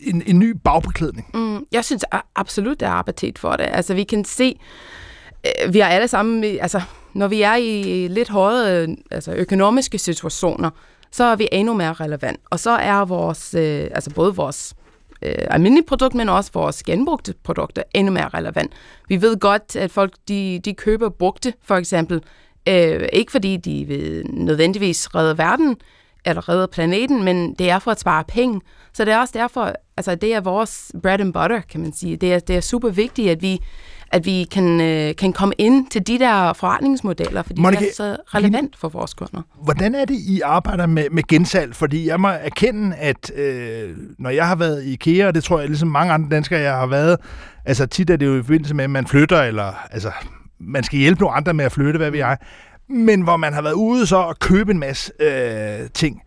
[0.00, 1.30] en, en ny bagbeklædning?
[1.34, 3.66] Mm, jeg synes absolut, der er appetit for det.
[3.70, 4.60] Altså, vi kan se,
[5.46, 6.80] øh, vi er alle sammen, altså,
[7.14, 10.70] når vi er i lidt hårde altså, økonomiske situationer,
[11.10, 12.40] så er vi endnu mere relevant.
[12.50, 14.74] Og så er vores, øh, altså både vores
[15.24, 18.72] øh, almindelige produkt, men også vores genbrugte produkter endnu mere relevant.
[19.08, 22.22] Vi ved godt, at folk de, de køber brugte, for eksempel,
[22.68, 25.76] øh, ikke fordi de vil nødvendigvis redde verden,
[26.24, 28.60] eller redde planeten, men det er for at spare penge.
[28.92, 32.16] Så det er også derfor, altså det er vores bread and butter, kan man sige.
[32.16, 33.60] Det er, det er super vigtigt, at vi,
[34.12, 37.94] at vi kan, øh, kan komme ind til de der forretningsmodeller, fordi Monika, det er
[37.94, 39.42] så relevant for vores kunder.
[39.62, 41.74] Hvordan er det, I arbejder med, med gensalg?
[41.74, 45.58] Fordi jeg må erkende, at øh, når jeg har været i IKEA, og det tror
[45.58, 47.16] jeg ligesom mange andre danskere, jeg har været,
[47.64, 50.10] altså tit er det jo i forbindelse med, at man flytter, eller altså,
[50.60, 52.36] man skal hjælpe nogle andre med at flytte, hvad vi jeg
[52.88, 56.22] men hvor man har været ude så og købe en masse øh, ting.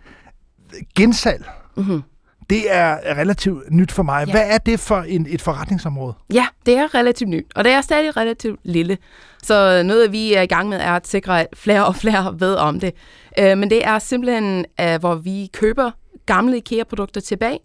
[0.96, 1.46] Gensalg,
[1.78, 2.02] mm-hmm.
[2.50, 4.28] Det er relativt nyt for mig.
[4.28, 4.32] Ja.
[4.32, 6.14] Hvad er det for en, et forretningsområde?
[6.34, 8.98] Ja, det er relativt nyt, og det er stadig relativt lille.
[9.44, 12.56] Så noget, vi er i gang med, er at sikre, at flere og flere ved
[12.56, 12.94] om det.
[13.40, 15.92] Øh, men det er simpelthen, øh, hvor vi køber
[16.26, 17.60] gamle IKEA-produkter tilbage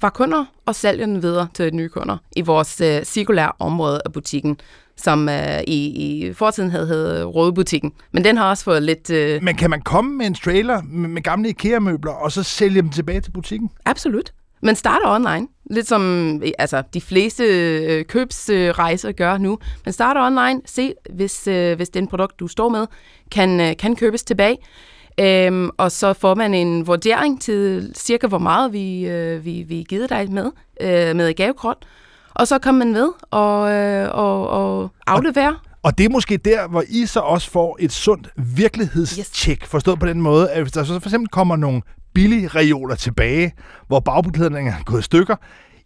[0.00, 4.12] fra kunder og sælger den videre til nye kunder i vores øh, cirkulære område af
[4.12, 4.60] butikken
[4.96, 7.92] som uh, i, i fortiden havde heddet Rådebutikken.
[8.12, 9.10] Men den har også fået lidt...
[9.10, 9.44] Uh...
[9.44, 12.90] Men kan man komme med en trailer med, med gamle IKEA-møbler, og så sælge dem
[12.90, 13.70] tilbage til butikken?
[13.84, 14.32] Absolut.
[14.62, 19.58] Man starter online, lidt som altså, de fleste øh, købsrejser gør nu.
[19.84, 22.86] Man starter online, se hvis, øh, hvis den produkt, du står med,
[23.30, 24.58] kan, øh, kan købes tilbage.
[25.20, 29.86] Øhm, og så får man en vurdering til cirka, hvor meget vi, øh, vi, vi
[29.88, 31.76] givet dig med, øh, med et gavekort.
[32.36, 35.56] Og så kommer man ved og, øh, og, og aflevere.
[35.82, 39.68] Og, det er måske der, hvor I så også får et sundt virkelighedstjek, yes.
[39.68, 41.82] forstået på den måde, at hvis der så for eksempel kommer nogle
[42.14, 43.52] billige reoler tilbage,
[43.86, 45.36] hvor bagbeklædningen er gået i stykker,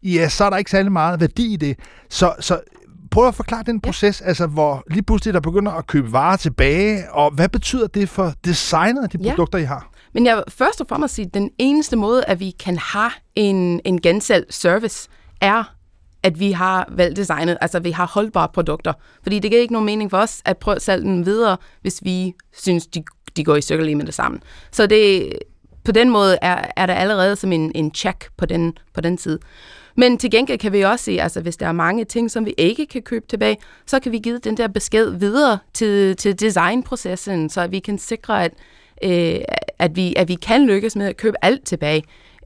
[0.02, 1.78] ja, så er der ikke særlig meget værdi i det.
[2.10, 2.60] Så, så
[3.10, 4.26] prøv at forklare den proces, ja.
[4.26, 8.32] altså hvor lige pludselig der begynder at købe varer tilbage, og hvad betyder det for
[8.44, 9.30] designet af de ja.
[9.30, 9.90] produkter, I har?
[10.14, 14.00] Men jeg først og fremmest sige, den eneste måde, at vi kan have en, en
[14.00, 15.08] gensalg service,
[15.40, 15.74] er
[16.22, 18.92] at vi har valgt designet, altså vi har holdbare produkter.
[19.22, 22.00] Fordi det giver ikke nogen mening for os at prøve at sælge den videre, hvis
[22.04, 23.04] vi synes, de,
[23.36, 24.38] de går i stykker lige med det samme.
[24.72, 25.32] Så det,
[25.84, 29.18] på den måde er, er der allerede som en, en check på den, på den
[29.18, 29.38] side.
[29.96, 32.54] Men til gengæld kan vi også se, altså hvis der er mange ting, som vi
[32.58, 33.56] ikke kan købe tilbage,
[33.86, 38.44] så kan vi give den der besked videre til, til designprocessen, så vi kan sikre,
[38.44, 38.52] at,
[39.04, 39.40] øh,
[39.78, 42.02] at, vi, at vi kan lykkes med at købe alt tilbage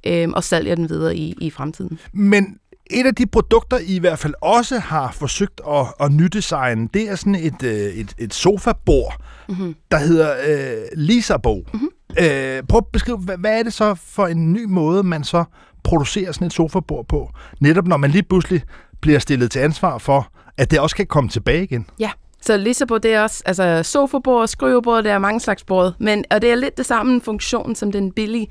[0.06, 1.98] øh, og sælge den videre i, i fremtiden.
[2.12, 2.58] Men
[2.90, 7.10] et af de produkter, I i hvert fald også har forsøgt at, at nydesigne, det
[7.10, 9.74] er sådan et, øh, et, et sofabord, mm-hmm.
[9.90, 11.66] der hedder øh, Lisabo.
[11.72, 11.88] Mm-hmm.
[12.18, 15.44] Øh, prøv at beskrive, hvad, hvad er det så for en ny måde, man så
[15.84, 17.30] producerer sådan et sofabord på?
[17.60, 18.62] Netop når man lige pludselig
[19.00, 21.86] bliver stillet til ansvar for, at det også kan komme tilbage igen.
[21.98, 26.24] Ja, så Lisabo, det er også altså sofabord, skrivebord, det er mange slags bord, men,
[26.30, 28.46] og det er lidt det samme funktion som den billige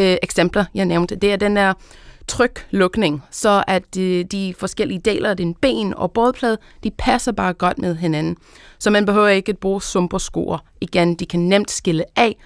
[0.00, 1.16] øh, eksempler, jeg nævnte.
[1.16, 1.74] Det er den der
[2.28, 7.52] tryklukning, så at de, de forskellige deler af din ben og bådplade, de passer bare
[7.52, 8.36] godt med hinanden.
[8.78, 10.58] Så man behøver ikke at bruge sumperskoer.
[10.80, 12.36] Igen, de kan nemt skille af,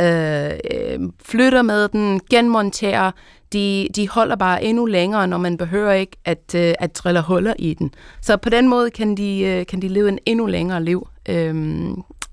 [0.00, 3.10] øh, øh, flytter med den, genmonterer,
[3.52, 7.54] de, de holder bare endnu længere, når man behøver ikke at, øh, at drille huller
[7.58, 7.94] i den.
[8.20, 11.54] Så på den måde kan de, øh, kan de leve en endnu længere liv øh,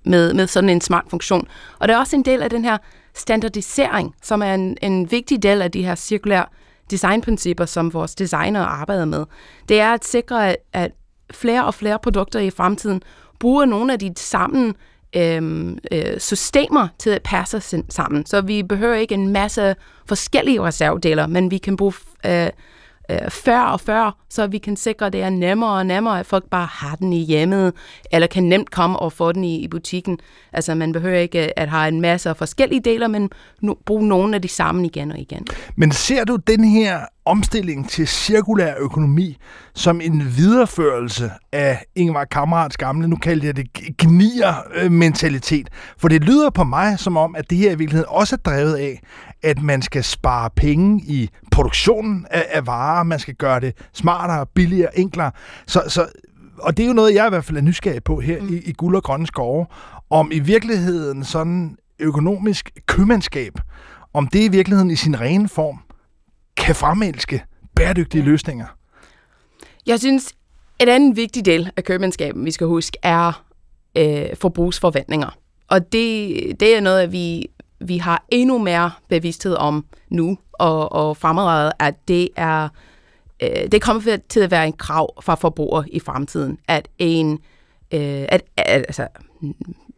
[0.05, 1.47] med, med sådan en smart funktion.
[1.79, 2.77] Og det er også en del af den her
[3.15, 6.45] standardisering, som er en, en vigtig del af de her cirkulære
[6.91, 9.25] designprincipper, som vores designere arbejder med,
[9.69, 10.91] det er at sikre, at
[11.31, 13.01] flere og flere produkter i fremtiden
[13.39, 14.73] bruger nogle af de samme
[15.15, 18.25] øhm, øh, systemer til at passe sammen.
[18.25, 21.93] Så vi behøver ikke en masse forskellige reservedeler, men vi kan bruge
[22.25, 22.49] øh,
[23.09, 26.25] øh, før og før, så vi kan sikre, at det er nemmere og nemmere, at
[26.25, 27.73] folk bare har den i hjemmet,
[28.11, 30.19] eller kan nemt komme og få den i, i butikken.
[30.53, 33.29] Altså, man behøver ikke øh, at have en masse af forskellige deler, men
[33.61, 35.47] nu, bruge nogle af de samme igen og igen.
[35.75, 39.37] Men ser du den her omstilling til cirkulær økonomi
[39.75, 45.69] som en videreførelse af Ingvar Kammerats gamle, nu kalder jeg det gnier-mentalitet.
[45.97, 48.75] For det lyder på mig som om, at det her i virkeligheden også er drevet
[48.75, 49.01] af,
[49.43, 54.45] at man skal spare penge i produktionen af, af varer, man skal gøre det smartere,
[54.45, 55.31] billigere, enklere.
[55.67, 56.07] Så, så,
[56.57, 58.53] og det er jo noget, jeg i hvert fald er nysgerrig på her mm.
[58.53, 59.65] i, i Guld og Grønne Skove,
[60.09, 63.53] om i virkeligheden sådan økonomisk købmandskab,
[64.13, 65.79] om det i virkeligheden i sin rene form
[66.57, 67.43] kan fremelske
[67.75, 68.65] bæredygtige løsninger?
[69.85, 70.33] Jeg synes,
[70.79, 73.43] et andet vigtig del af købmandskaben, vi skal huske, er
[73.97, 75.37] øh, forbrugsforventninger.
[75.67, 81.17] Og det, det er noget, vi, vi har endnu mere bevidsthed om nu og, og
[81.17, 82.69] fremadrettet, at det er
[83.43, 87.39] øh, det kommer til at være en krav fra forbrugere i fremtiden, at en
[87.93, 89.07] øh, at, at, altså,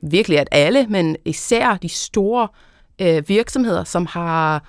[0.02, 2.48] virkelig at alle, men især de store
[3.02, 4.64] øh, virksomheder, som har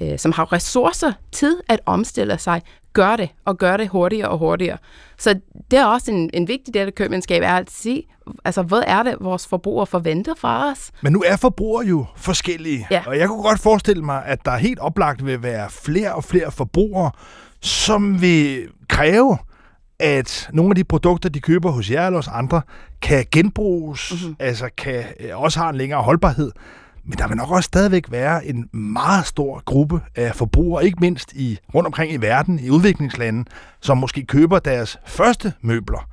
[0.00, 4.38] øh, som har ressourcer til at omstille sig, gør det, og gør det hurtigere og
[4.38, 4.78] hurtigere.
[5.18, 8.06] Så det er også en, en vigtig del af købmandskab, er at se,
[8.44, 10.90] altså, hvad er det, vores forbrugere forventer fra os?
[11.02, 13.02] Men nu er forbrugere jo forskellige, Ja.
[13.06, 16.50] og jeg kunne godt forestille mig, at der helt oplagt vil være flere og flere
[16.50, 17.10] forbrugere,
[17.60, 19.38] som vil kræve,
[20.00, 22.62] at nogle af de produkter, de køber hos jer eller hos andre,
[23.02, 24.36] kan genbruges, mm-hmm.
[24.38, 26.50] altså kan øh, også har en længere holdbarhed.
[27.04, 31.32] Men der vil nok også stadigvæk være en meget stor gruppe af forbrugere, ikke mindst
[31.32, 33.44] i rundt omkring i verden, i udviklingslande,
[33.80, 36.08] som måske køber deres første møbler,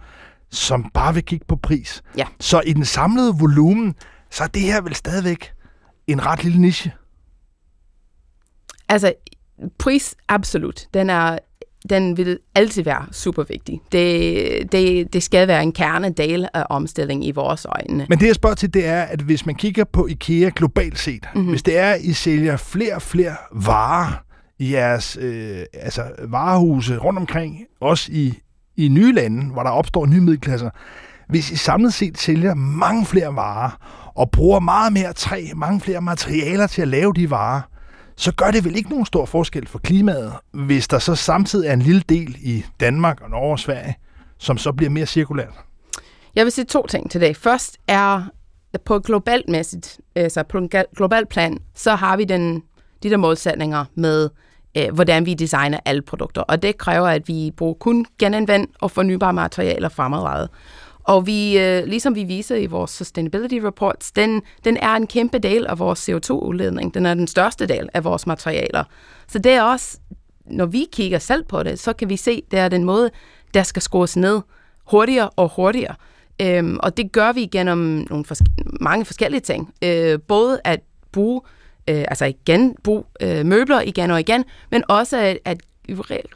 [0.50, 2.04] som bare vil kigge på pris.
[2.18, 2.26] Ja.
[2.40, 3.96] Så i den samlede volumen,
[4.30, 5.54] så er det her vel stadigvæk
[6.08, 6.92] en ret lille niche.
[8.90, 9.14] Altså,
[9.80, 10.88] pris, absolut.
[10.94, 11.38] Den er
[11.90, 13.82] den vil altid være super vigtig.
[13.92, 18.06] Det, det, det skal være en kernedel af omstilling i vores øjne.
[18.10, 21.22] Men det jeg spørger til, det er, at hvis man kigger på IKEA globalt set,
[21.24, 21.38] Mhm.
[21.40, 21.50] mm-hmm.
[21.50, 24.24] hvis det er, at I sælger flere og flere varer
[24.60, 28.34] i jeres øh, altså varehuse rundt omkring, også i,
[28.78, 30.70] i nye lande, hvor der opstår nye middelklasser,
[31.30, 33.70] hvis I samlet set sælger mange flere varer
[34.16, 37.62] og bruger meget mere træ, mange flere materialer til at lave de varer,
[38.20, 41.74] så gør det vel ikke nogen stor forskel for klimaet, hvis der så samtidig er
[41.74, 43.96] en lille del i Danmark og Norge og Sverige,
[44.38, 45.54] som så bliver mere cirkulært.
[46.36, 47.38] Jeg vil sige to ting til det.
[47.38, 48.24] Først er
[48.86, 52.64] på globalt mæssigt, altså på en global plan, så har vi den,
[53.04, 54.30] de der målsætninger med,
[54.78, 56.42] øh, hvordan vi designer alle produkter.
[56.42, 60.50] Og det kræver, at vi bruger kun genanvendt og fornybare materialer fremadrettet.
[61.10, 65.40] Og vi, øh, ligesom vi viser i vores sustainability reports, den, den er en kæmpe
[65.40, 66.94] del af vores CO2-udledning.
[66.94, 68.84] Den er den største del af vores materialer.
[69.28, 69.98] Så det er også,
[70.46, 73.10] når vi kigger selv på det, så kan vi se, det er den måde,
[73.54, 74.42] der skal skrues ned
[74.92, 75.96] hurtigere og hurtigere.
[76.42, 79.74] Øhm, og det gør vi gennem nogle fors- mange forskellige ting.
[79.84, 80.80] Øh, både at
[81.12, 81.42] bruge,
[81.90, 85.58] øh, altså igen, bruge øh, møbler igen og igen, men også at, at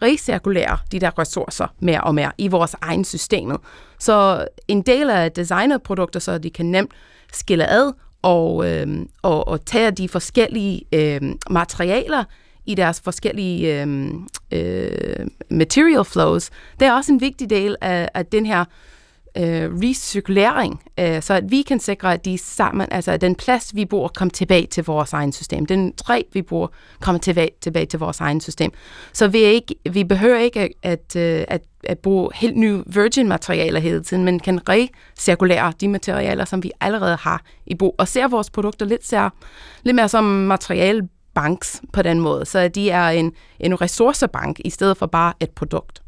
[0.02, 3.58] recirkulere de der ressourcer mere og mere i vores egen systemet.
[4.00, 6.92] Så en del af designerprodukter, så de kan nemt
[7.34, 8.88] skille ad og, øh,
[9.22, 12.24] og, og tage de forskellige øh, materialer
[12.66, 14.08] i deres forskellige øh,
[14.52, 16.50] øh, material flows.
[16.80, 18.66] Det er også en vigtig del af, af den her
[19.38, 23.76] øh, recirkulering, øh, så at vi kan sikre, at de sammen, altså at den plads,
[23.76, 25.66] vi bruger, kommer tilbage til vores egen system.
[25.66, 26.68] Den træ, vi bruger,
[27.00, 28.72] kommer tilbage, tilbage til vores egen system.
[29.14, 32.84] Så vi, er ikke, vi behøver ikke at, at, øh, at, at bruge helt nye
[32.86, 38.08] virgin-materialer hele tiden, men kan recirkulere de materialer, som vi allerede har i brug, og
[38.08, 39.30] ser vores produkter lidt, ser,
[39.84, 44.98] lidt mere som materialbanks på den måde, så de er en, en ressourcebank i stedet
[44.98, 46.04] for bare et produkt.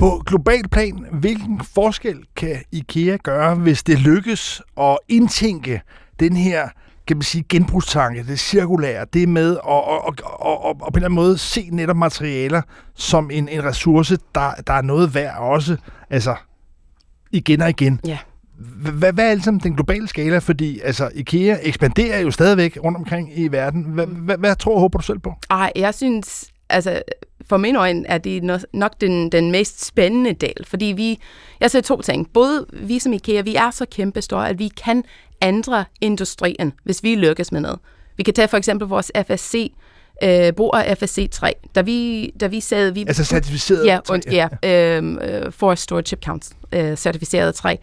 [0.00, 5.82] På global plan, hvilken forskel kan IKEA gøre, hvis det lykkes at indtænke
[6.20, 6.68] den her
[7.06, 10.96] kan man sige, genbrugstanke, det cirkulære, det med at, og, og, og, og på en
[10.96, 12.62] eller anden måde se netop materialer
[12.94, 15.76] som en, en ressource, der, der er noget værd også,
[16.10, 16.34] altså
[17.30, 18.00] igen og igen.
[18.06, 18.18] Ja.
[18.92, 20.38] Hvad, hvad er ligesom den globale skala?
[20.38, 23.82] Fordi altså, IKEA ekspanderer jo stadigvæk rundt omkring i verden.
[23.82, 25.34] Hvad, hvad, hvad tror og håber du selv på?
[25.50, 27.02] Ej, jeg synes, altså
[27.50, 31.18] for min øjne er det no- nok den, den mest spændende del, fordi vi,
[31.60, 32.32] jeg ser to ting.
[32.32, 35.04] Både vi som IKEA, vi er så kæmpe store, at vi kan
[35.42, 37.78] ændre industrien, hvis vi lykkes med noget.
[38.16, 39.72] Vi kan tage for eksempel vores FSC,
[40.24, 43.04] øh, brug af FSC 3, da vi, da vi sagde, vi...
[43.08, 47.76] Altså certificeret Ja, und, ja, øhm, øh, Forest Stewardship Council, øh, certificeret træ.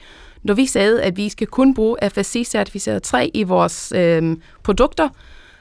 [0.44, 5.10] Når vi sagde, at vi skal kun bruge FSC-certificeret træ i vores øh, produkter,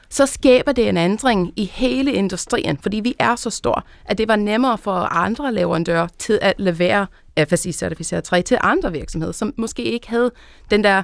[0.09, 4.27] så skaber det en ændring i hele industrien, fordi vi er så store, at det
[4.27, 7.07] var nemmere for andre leverandører til at levere
[7.39, 10.31] FSC-certificeret træ til andre virksomheder, som måske ikke havde
[10.71, 10.97] den der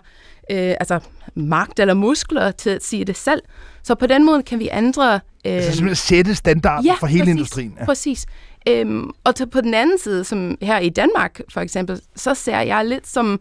[0.52, 1.00] øh, altså
[1.36, 3.42] magt eller muskler til at sige det selv.
[3.84, 5.14] Så på den måde kan vi ændre...
[5.46, 7.76] Øh, Altså simpelthen sætte standarden for hele præcis, industrien.
[7.80, 7.86] Ja.
[7.86, 8.26] Præcis.
[8.68, 12.60] Øhm, og til, på den anden side, som her i Danmark for eksempel, så ser
[12.60, 13.40] jeg lidt som,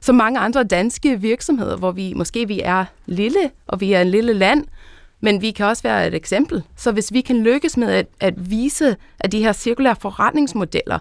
[0.00, 4.10] som mange andre danske virksomheder, hvor vi måske vi er lille, og vi er en
[4.10, 4.64] lille land,
[5.24, 6.62] men vi kan også være et eksempel.
[6.76, 10.98] Så hvis vi kan lykkes med at, at vise, at de her cirkulære forretningsmodeller,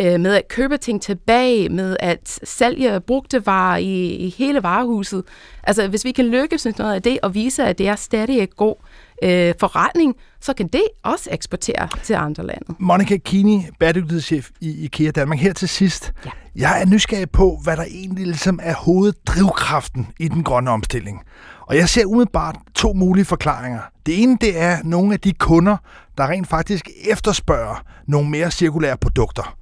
[0.00, 5.24] øh, med at købe ting tilbage, med at sælge brugte varer i, i hele varehuset.
[5.62, 8.42] Altså, hvis vi kan lykkes med noget af det, og vise, at det er stadig
[8.42, 8.74] et god
[9.22, 12.74] øh, forretning, så kan det også eksportere til andre lande.
[12.78, 15.38] Monika Kini, bæredygtighedschef i IKEA Danmark.
[15.38, 16.12] Her til sidst.
[16.24, 16.30] Ja.
[16.56, 21.22] Jeg er nysgerrig på, hvad der egentlig ligesom er hoveddrivkraften i den grønne omstilling.
[21.70, 23.80] Og jeg ser umiddelbart to mulige forklaringer.
[24.06, 25.76] Det ene, det er nogle af de kunder,
[26.18, 29.56] der rent faktisk efterspørger nogle mere cirkulære produkter.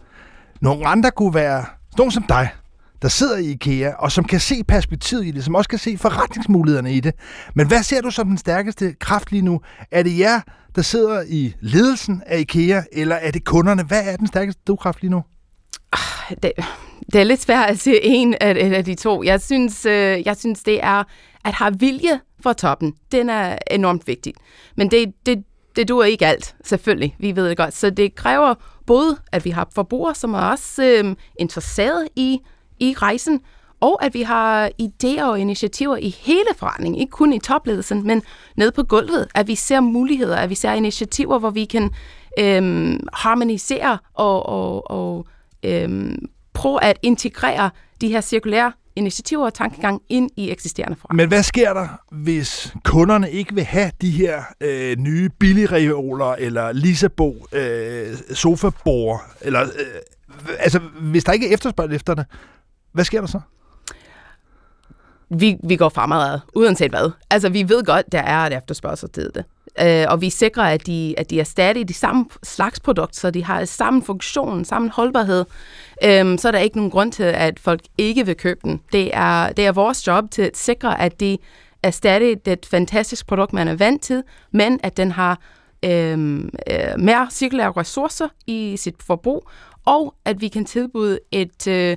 [0.61, 1.65] Nogle andre kunne være
[1.99, 2.49] nogen som dig,
[3.03, 5.99] der sidder i IKEA, og som kan se perspektivet i det, som også kan se
[5.99, 7.15] forretningsmulighederne i det.
[7.55, 9.61] Men hvad ser du som den stærkeste kraft lige nu?
[9.91, 10.41] Er det jer,
[10.77, 13.83] der sidder i ledelsen af IKEA, eller er det kunderne?
[13.83, 15.23] Hvad er den stærkeste drivkraft lige nu?
[15.93, 16.53] Ah, det,
[17.13, 19.23] det er lidt svært at se en af, af de to.
[19.23, 21.05] Jeg synes, øh, jeg synes, det er
[21.45, 22.95] at have vilje fra toppen.
[23.13, 24.35] Den er enormt vigtig.
[24.77, 25.45] Men det, det,
[25.77, 27.17] det duer ikke alt, selvfølgelig.
[27.19, 27.75] Vi ved det godt.
[27.75, 28.55] Så det kræver
[28.87, 32.41] både, at vi har forbrugere, som er også øh, interesseret i
[32.81, 33.41] i rejsen,
[33.81, 38.23] og at vi har idéer og initiativer i hele forretningen, ikke kun i topledelsen, men
[38.57, 41.91] ned på gulvet, at vi ser muligheder, at vi ser initiativer, hvor vi kan
[42.39, 45.27] øhm, harmonisere og, og, og
[45.63, 47.71] øhm, prøve at integrere
[48.01, 51.17] de her cirkulære initiativer og tankegang ind i eksisterende forretning.
[51.17, 56.73] Men hvad sker der, hvis kunderne ikke vil have de her øh, nye billigreoler eller
[56.73, 62.27] Lisabo øh, sofabord, eller øh, altså hvis der ikke er efterspørgsel efter det,
[62.93, 63.41] hvad sker der så?
[65.31, 67.11] Vi, vi går fremad, uanset hvad.
[67.31, 69.45] Altså, vi ved godt, der er et efterspørgsel til det.
[69.83, 73.31] Øh, og vi sikrer, at de, at de er stadig de samme slags produkter, så
[73.31, 75.45] de har samme funktion, samme holdbarhed.
[76.05, 78.81] Øh, så er der ikke nogen grund til, at folk ikke vil købe den.
[78.93, 81.39] Det er, det er vores job til at sikre, at det
[81.83, 84.23] er stadig det fantastiske produkt, man er vant til,
[84.53, 85.41] men at den har
[85.85, 89.49] øhm, øh, mere cirkulære ressourcer i sit forbrug,
[89.87, 91.97] og at vi kan tilbyde et, øh,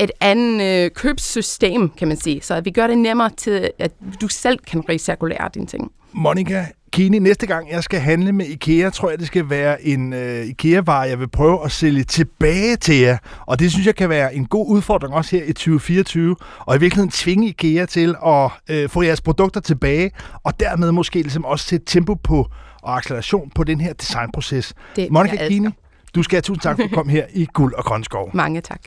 [0.00, 2.40] et andet øh, købssystem, kan man sige.
[2.40, 5.92] Så at vi gør det nemmere til, at du selv kan recirkulere dine ting.
[6.12, 10.12] Monika Kini, næste gang jeg skal handle med IKEA, tror jeg, det skal være en
[10.12, 13.18] øh, IKEA-vare, jeg vil prøve at sælge tilbage til jer.
[13.46, 16.36] Og det synes jeg kan være en god udfordring også her i 2024.
[16.58, 20.10] Og i virkeligheden tvinge IKEA til at øh, få jeres produkter tilbage,
[20.44, 22.46] og dermed måske ligesom også sætte tempo på
[22.82, 24.74] og acceleration på den her designproces.
[24.96, 25.68] Det, Monika Kini,
[26.14, 28.30] du skal have tusind tak for at komme her i Guld og Grønskov.
[28.34, 28.80] Mange tak.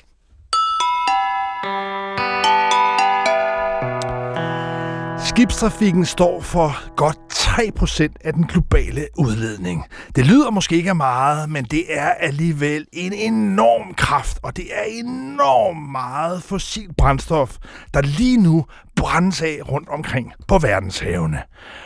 [5.36, 9.86] Skibstrafikken står for godt 3% af den globale udledning.
[10.16, 14.66] Det lyder måske ikke af meget, men det er alligevel en enorm kraft, og det
[14.72, 17.58] er enormt meget fossil brændstof,
[17.94, 18.66] der lige nu
[18.96, 21.42] brændes af rundt omkring på verdenshavene.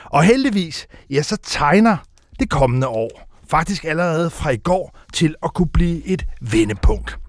[0.06, 1.98] Og heldigvis, ja, så tegner
[2.40, 7.20] det kommende år faktisk allerede fra i går til at kunne blive et vendepunkt.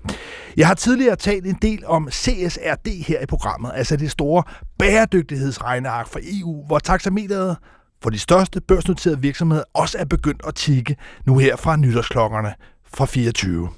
[0.57, 4.43] Jeg har tidligere talt en del om CSRD her i programmet, altså det store
[4.79, 7.57] bæredygtighedsregneark fra EU, hvor taxameteret
[8.03, 10.97] for de største børsnoterede virksomheder også er begyndt at tikke
[11.27, 12.55] nu her fra nytårsklokkerne
[12.93, 13.69] fra 24.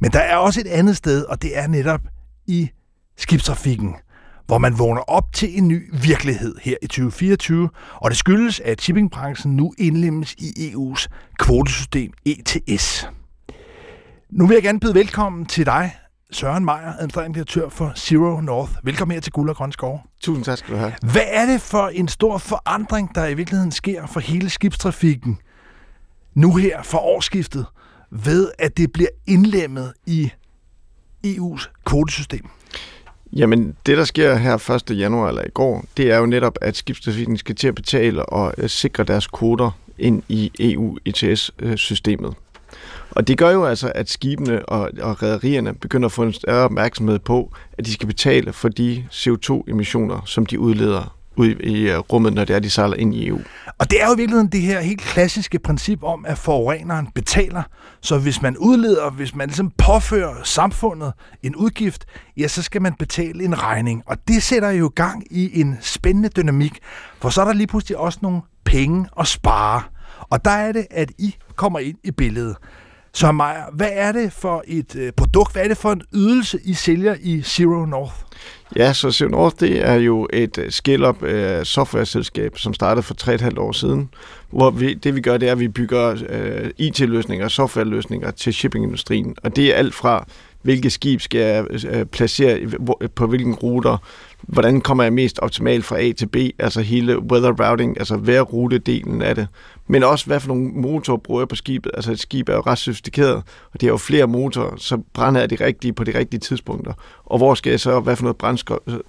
[0.00, 2.00] Men der er også et andet sted, og det er netop
[2.46, 2.70] i
[3.16, 3.94] skibstrafikken,
[4.46, 8.82] hvor man vågner op til en ny virkelighed her i 2024, og det skyldes, at
[8.82, 11.06] shippingbranchen nu indlemmes i EU's
[11.38, 13.08] kvotesystem ETS.
[14.30, 15.96] Nu vil jeg gerne byde velkommen til dig,
[16.30, 18.72] Søren Meier, administrerende direktør for Zero North.
[18.82, 20.00] Velkommen her til Guld og Grøn Skov.
[20.20, 20.92] Tusind tak skal du have.
[21.12, 25.38] Hvad er det for en stor forandring, der i virkeligheden sker for hele skibstrafikken
[26.34, 27.66] nu her for årsskiftet,
[28.10, 30.32] ved at det bliver indlemmet i
[31.26, 32.48] EU's kvotesystem?
[33.36, 34.98] Jamen, det der sker her 1.
[34.98, 38.54] januar eller i går, det er jo netop, at skibstrafikken skal til at betale og
[38.58, 42.28] øh, sikre deres kvoter ind i EU ETS-systemet.
[42.28, 42.34] Øh,
[43.10, 46.64] og det gør jo altså, at skibene og, og rædderierne begynder at få en større
[46.64, 51.98] opmærksomhed på, at de skal betale for de CO2-emissioner, som de udleder ud i øh,
[51.98, 53.40] rummet, når det er, de sejler ind i EU.
[53.78, 57.62] Og det er jo i virkeligheden det her helt klassiske princip om, at forureneren betaler.
[58.00, 61.12] Så hvis man udleder, hvis man ligesom påfører samfundet
[61.42, 62.04] en udgift,
[62.36, 64.02] ja, så skal man betale en regning.
[64.06, 66.78] Og det sætter jo gang i en spændende dynamik,
[67.20, 69.82] for så er der lige pludselig også nogle penge at spare.
[70.30, 72.56] Og der er det, at I kommer ind i billedet.
[73.14, 76.58] Så Maja, hvad er det for et øh, produkt, hvad er det for en ydelse,
[76.64, 78.14] I sælger i Zero North?
[78.76, 83.14] Ja, så Zero North, det er jo et øh, scale-up øh, software-selskab, som startede for
[83.22, 84.10] 3,5 år siden,
[84.50, 88.54] hvor vi, det vi gør, det er, at vi bygger øh, IT-løsninger og software-løsninger til
[88.54, 90.26] shippingindustrien, og det er alt fra,
[90.62, 92.60] hvilke skib skal jeg placere
[93.14, 93.96] på hvilken ruter,
[94.42, 98.40] hvordan kommer jeg mest optimalt fra A til B, altså hele weather routing, altså hver
[98.40, 99.46] rutedelen af det.
[99.86, 101.92] Men også, hvad for nogle motorer bruger jeg på skibet.
[101.94, 103.34] Altså et skib er jo ret sofistikeret,
[103.72, 106.92] og det har jo flere motorer, så brænder jeg de rigtige på de rigtige tidspunkter.
[107.24, 108.64] Og hvor skal jeg så, hvad for noget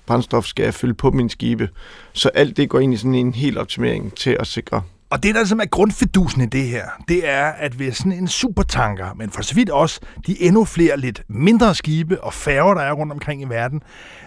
[0.05, 1.69] brændstof skal jeg fylde på min skibe?
[2.13, 5.36] Så alt det går ind i sådan en helt optimering til at sikre Og det,
[5.36, 9.30] der som er grundfidusen i det her, det er, at ved sådan en supertanker, men
[9.30, 13.13] for så vidt også de endnu flere lidt mindre skibe og færger, der er rundt
[13.13, 13.82] omkring i verden,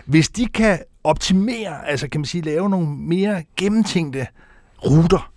[0.05, 4.27] hvis de kan optimere, altså kan man sige, lave nogle mere gennemtænkte
[4.85, 5.33] ruter,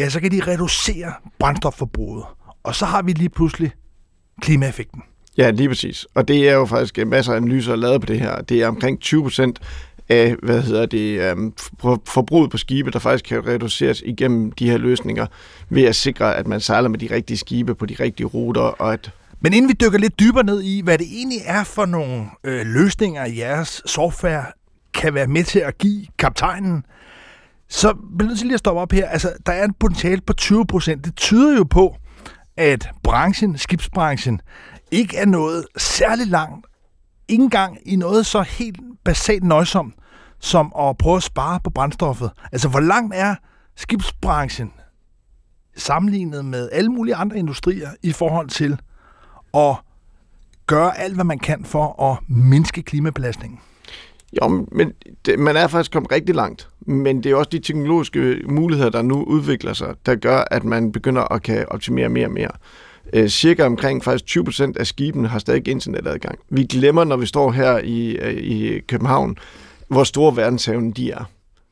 [0.00, 2.24] ja, så kan de reducere brændstofforbruget.
[2.62, 3.72] Og så har vi lige pludselig
[4.40, 5.02] klimaeffekten.
[5.38, 6.06] Ja, lige præcis.
[6.14, 8.40] Og det er jo faktisk masser af analyser lavet på det her.
[8.40, 9.60] Det er omkring 20 procent
[10.08, 11.54] af, hvad hedder det, um,
[12.06, 15.26] forbruget på skibe, der faktisk kan reduceres igennem de her løsninger,
[15.68, 18.92] ved at sikre, at man sejler med de rigtige skibe på de rigtige ruter, og
[18.92, 19.10] at
[19.42, 22.66] men inden vi dykker lidt dybere ned i, hvad det egentlig er for nogle øh,
[22.66, 24.44] løsninger, jeres software
[24.94, 26.84] kan være med til at give kaptajnen,
[27.70, 29.08] så bliver jeg nødt til lige at stoppe op her.
[29.08, 31.04] Altså, der er en potentiale på 20 procent.
[31.04, 31.96] Det tyder jo på,
[32.56, 34.40] at branchen, skibsbranchen,
[34.90, 36.66] ikke er noget særlig langt,
[37.28, 39.94] ikke engang i noget så helt basalt nøjsomt,
[40.38, 42.30] som at prøve at spare på brændstoffet.
[42.52, 43.34] Altså, hvor langt er
[43.76, 44.72] skibsbranchen
[45.76, 48.80] sammenlignet med alle mulige andre industrier i forhold til
[49.54, 49.76] at
[50.66, 53.60] gøre alt, hvad man kan for at mindske klimabelastningen?
[54.42, 54.92] Jo, men
[55.26, 56.68] det, man er faktisk kommet rigtig langt.
[56.80, 60.92] Men det er også de teknologiske muligheder, der nu udvikler sig, der gør, at man
[60.92, 62.50] begynder at kan optimere mere og mere.
[63.12, 66.38] Øh, cirka omkring faktisk 20 procent af skibene har stadig internetadgang.
[66.48, 69.38] Vi glemmer, når vi står her i, øh, i København,
[69.88, 71.24] hvor store verdenshavene de er.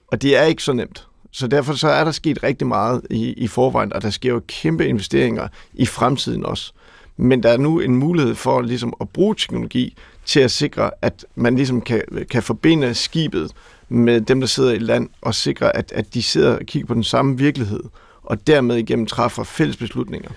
[0.07, 1.07] Og det er ikke så nemt.
[1.33, 4.41] Så derfor så er der sket rigtig meget i, i forvejen, og der sker jo
[4.49, 6.73] kæmpe investeringer i fremtiden også.
[7.21, 11.27] Men der er nu en mulighed for ligesom at bruge teknologi til at sikre, at
[11.35, 13.53] man ligesom kan, kan forbinde skibet
[13.89, 16.95] med dem, der sidder i land, og sikre, at, at de sidder og kigger på
[16.95, 17.83] den samme virkelighed,
[18.23, 20.31] og dermed igennem træffer fælles beslutninger.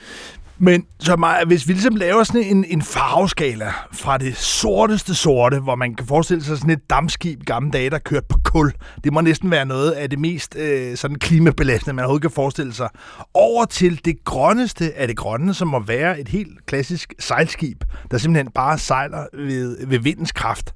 [0.63, 5.59] Men så meget, hvis vi ligesom laver sådan en, en farveskala fra det sorteste sorte,
[5.59, 8.73] hvor man kan forestille sig sådan et dammskib i gamle dage, der kørt på kul.
[9.03, 12.73] Det må næsten være noget af det mest øh, sådan klimabelastende, man overhovedet kan forestille
[12.73, 12.89] sig.
[13.33, 18.17] Over til det grønneste af det grønne, som må være et helt klassisk sejlskib, der
[18.17, 20.75] simpelthen bare sejler ved, ved vindens kraft.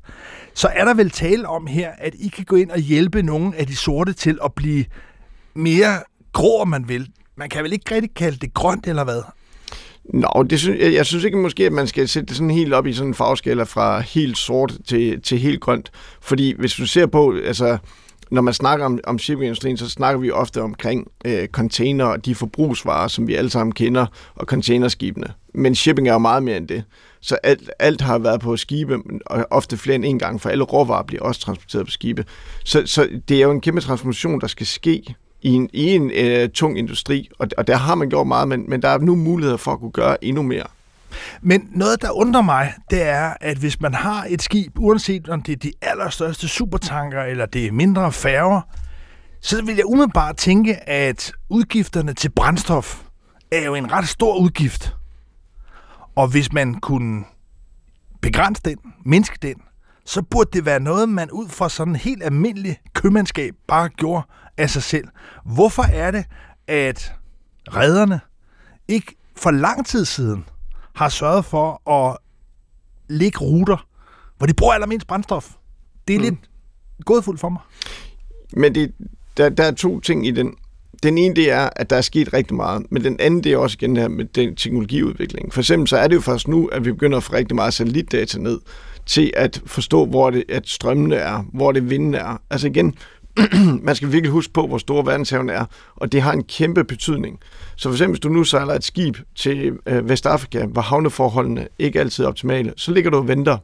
[0.54, 3.56] Så er der vel tale om her, at I kan gå ind og hjælpe nogle
[3.58, 4.86] af de sorte til at blive
[5.56, 6.00] mere
[6.34, 7.10] grå, om man vil.
[7.38, 9.22] Man kan vel ikke rigtig kalde det grønt, eller hvad?
[10.14, 12.74] Nå, det synes, jeg, jeg synes ikke måske, at man skal sætte det sådan helt
[12.74, 15.92] op i sådan en farveskala fra helt sort til, til helt grønt.
[16.22, 17.78] Fordi hvis du ser på, altså,
[18.32, 22.36] når man snakker om, om shippingindustrien, så snakker vi ofte omkring øh, container og de
[22.36, 25.28] forbrugsvarer, som vi alle sammen kender, og containerskibene.
[25.54, 26.84] Men shipping er jo meget mere end det.
[27.22, 30.64] Så alt, alt har været på skibe, og ofte flere end en gang, for alle
[30.64, 32.26] råvarer bliver også transporteret på skibe.
[32.66, 35.16] Så, så det er jo en kæmpe transformation, der skal ske
[35.46, 38.70] i en, i en øh, tung industri, og, og der har man gjort meget, men,
[38.70, 40.66] men der er nu muligheder for at kunne gøre endnu mere.
[41.42, 45.42] Men noget, der undrer mig, det er, at hvis man har et skib, uanset om
[45.42, 48.62] det er de allerstørste supertanker eller det er mindre færger,
[49.42, 53.02] så vil jeg umiddelbart tænke, at udgifterne til brændstof
[53.52, 54.96] er jo en ret stor udgift.
[56.16, 57.24] Og hvis man kunne
[58.22, 59.56] begrænse den, mindske den,
[60.06, 64.24] så burde det være noget, man ud fra sådan helt almindelig købmandskab bare gjorde
[64.58, 65.08] af sig selv.
[65.46, 66.26] Hvorfor er det,
[66.68, 67.14] at
[67.68, 68.20] redderne
[68.88, 70.46] ikke for lang tid siden
[70.96, 72.18] har sørget for at
[73.10, 73.88] lægge ruter,
[74.38, 75.52] hvor de bruger allermindst brændstof?
[76.08, 76.24] Det er mm.
[76.24, 76.36] lidt
[77.06, 77.62] gådefuldt for mig.
[78.54, 78.94] Men det,
[79.38, 80.56] der, der er to ting i den.
[81.04, 83.58] Den ene, det er, at der er sket rigtig meget, men den anden, det er
[83.58, 85.54] også igen her med den teknologiudvikling.
[85.54, 87.74] For eksempel så er det jo først nu, at vi begynder at få rigtig meget
[87.74, 88.60] satellitdata ned
[89.06, 92.42] til at forstå, hvor det, at strømmene er, hvor det vinden er.
[92.50, 92.96] Altså igen,
[93.88, 97.40] man skal virkelig huske på, hvor store verdenshaven er, og det har en kæmpe betydning.
[97.76, 102.00] Så for eksempel, hvis du nu sejler et skib til øh, Vestafrika, hvor havneforholdene ikke
[102.00, 103.58] altid er optimale, så ligger du og venter.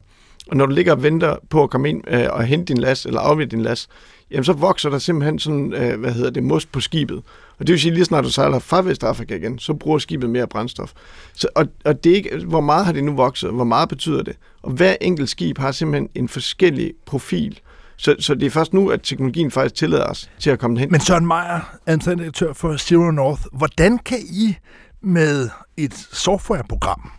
[0.48, 3.06] Og når du ligger og venter på at komme ind øh, og hente din last,
[3.06, 3.90] eller afvide din last,
[4.30, 7.22] jamen så vokser der simpelthen sådan, øh, hvad hedder det, must på skibet.
[7.62, 10.46] Og det vil sige, lige snart du sejler fra Vestafrika igen, så bruger skibet mere
[10.46, 10.92] brændstof.
[11.34, 14.22] Så, og, og det er ikke, hvor meget har det nu vokset, hvor meget betyder
[14.22, 14.36] det?
[14.62, 17.60] Og hver enkelt skib har simpelthen en forskellig profil.
[17.96, 20.90] Så, så det er først nu, at teknologien faktisk tillader os til at komme hen.
[20.90, 21.78] Men Søren Meyer,
[22.16, 24.56] direktør for Zero North, hvordan kan I
[25.02, 27.10] med et softwareprogram,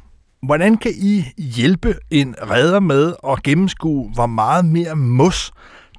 [0.42, 5.52] hvordan kan I hjælpe en redder med at gennemskue, hvor meget mere mos,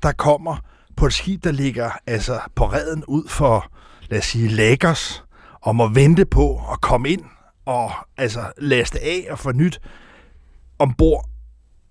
[0.03, 0.57] der kommer
[0.97, 3.71] på et skib, der ligger altså på redden ud for,
[4.11, 5.25] lad os sige, lækkers,
[5.61, 7.23] og må vente på at komme ind
[7.67, 9.81] og altså laste af og få nyt
[10.79, 11.29] ombord.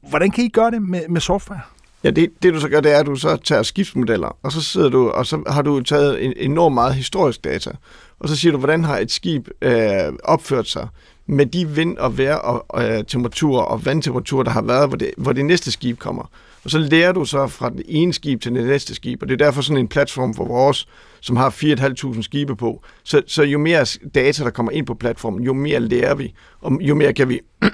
[0.10, 1.62] Hvordan kan I gøre det med, med software?
[2.04, 4.62] Ja, det, det du så gør, det er, at du så tager skibsmodeller, og så
[4.62, 7.72] sidder du, og så har du taget en, enormt meget historisk data,
[8.20, 10.88] og så siger du, hvordan har et skib øh, opført sig
[11.26, 15.12] med de vind og vejr og øh, temperaturer og vandtemperaturer, der har været, hvor det,
[15.18, 16.30] hvor det næste skib kommer.
[16.64, 19.42] Og så lærer du så fra det ene skib til det næste skib, og det
[19.42, 20.88] er derfor sådan en platform for vores,
[21.22, 22.84] som har 4.500 skibe på.
[23.04, 23.86] Så, så jo mere
[24.16, 27.40] data, der kommer ind på platformen, jo mere lærer vi, og jo mere kan vi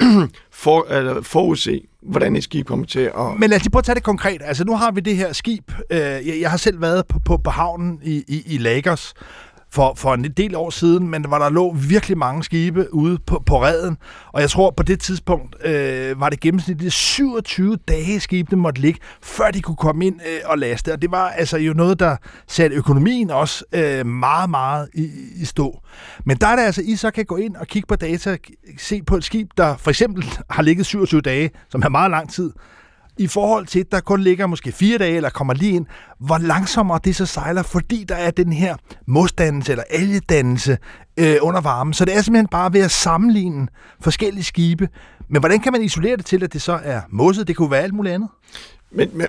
[0.51, 3.39] for, eller forudse, hvordan et skib kommer til at...
[3.39, 4.41] Men lad os lige prøve at tage det konkret.
[4.45, 5.71] Altså, nu har vi det her skib.
[5.91, 9.13] Øh, jeg, jeg har selv været på, på, på havnen i, i, i Lagos,
[9.72, 13.43] for, for en del år siden, men var der lå virkelig mange skibe ude på,
[13.45, 13.97] på redden,
[14.32, 18.99] og jeg tror på det tidspunkt øh, var det gennemsnitligt 27 dage skibene måtte ligge,
[19.22, 22.17] før de kunne komme ind øh, og laste, og det var altså jo noget, der
[22.47, 25.82] satte økonomien også øh, meget, meget i, i stå.
[26.26, 28.38] Men der er det altså, I så kan gå ind og kigge på data,
[28.78, 32.32] se på et skib, der for eksempel har ligget 27 dage, som er meget lang
[32.32, 32.51] tid,
[33.20, 35.86] i forhold til, der kun ligger måske fire dage, eller kommer lige ind,
[36.20, 38.76] hvor langsommere det så sejler, fordi der er den her
[39.07, 40.78] modsdannelse eller algedannelse
[41.20, 41.93] øh, under varmen.
[41.93, 43.67] Så det er simpelthen bare ved at sammenligne
[44.01, 44.89] forskellige skibe.
[45.30, 47.47] Men hvordan kan man isolere det til, at det så er mosset?
[47.47, 48.30] Det kunne være alt muligt andet.
[48.91, 49.27] Men, men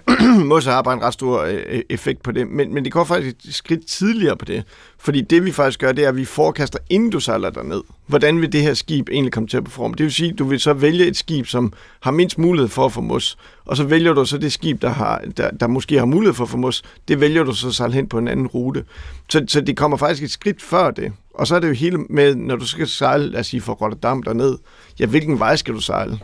[0.49, 3.05] Mosse har bare en ret stor øh, øh, effekt på det, men, men det går
[3.05, 4.65] faktisk et skridt tidligere på det.
[4.99, 7.83] Fordi det vi faktisk gør, det er, at vi forkaster, inden du sejler derned.
[8.07, 9.95] Hvordan vil det her skib egentlig komme til at performe?
[9.95, 12.85] Det vil sige, at du vil så vælge et skib, som har mindst mulighed for
[12.85, 15.99] at få mos, og så vælger du så det skib, der, har, der, der måske
[15.99, 18.29] har mulighed for at få mos, det vælger du så at sejle hen på en
[18.29, 18.85] anden rute.
[19.29, 21.13] Så, så det kommer faktisk et skridt før det.
[21.35, 23.73] Og så er det jo hele med, når du skal sejle, lad os sige, fra
[23.73, 24.59] Rotterdam derned,
[25.01, 26.19] ja, hvilken vej skal du sejle?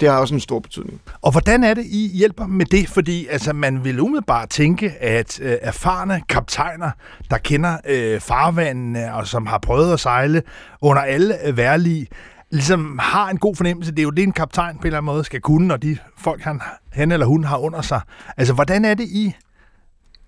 [0.00, 1.00] Det har også en stor betydning.
[1.22, 2.88] Og hvordan er det, I hjælper med det?
[2.88, 6.90] Fordi altså, man vil umiddelbart tænke, at øh, erfarne kaptajner,
[7.30, 10.42] der kender øh, farvandene og som har prøvet at sejle
[10.80, 12.06] under alle øh, værlige,
[12.50, 13.90] ligesom har en god fornemmelse.
[13.90, 15.98] Det er jo det, en kaptajn på en eller anden måde skal kunne, når de
[16.18, 16.60] folk, han,
[16.92, 18.00] han eller hun har under sig.
[18.36, 19.34] Altså, hvordan er det, I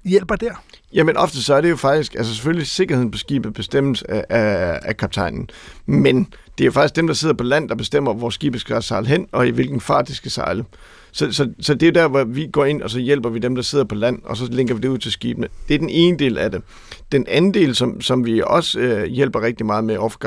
[0.04, 0.62] hjælper der?
[0.92, 4.80] Jamen ofte så er det jo faktisk, altså selvfølgelig sikkerheden på skibet bestemmes af, af,
[4.82, 5.50] af kaptajnen,
[5.86, 8.82] men det er jo faktisk dem, der sidder på land, der bestemmer, hvor skibet skal
[8.82, 10.64] sejle hen, og i hvilken fart det skal sejle.
[11.12, 13.54] Så, så, så det er der, hvor vi går ind, og så hjælper vi dem,
[13.54, 15.48] der sidder på land, og så linker vi det ud til skibene.
[15.68, 16.62] Det er den ene del af det.
[17.12, 20.18] Den anden del, som, som vi også øh, hjælper rigtig meget med overfor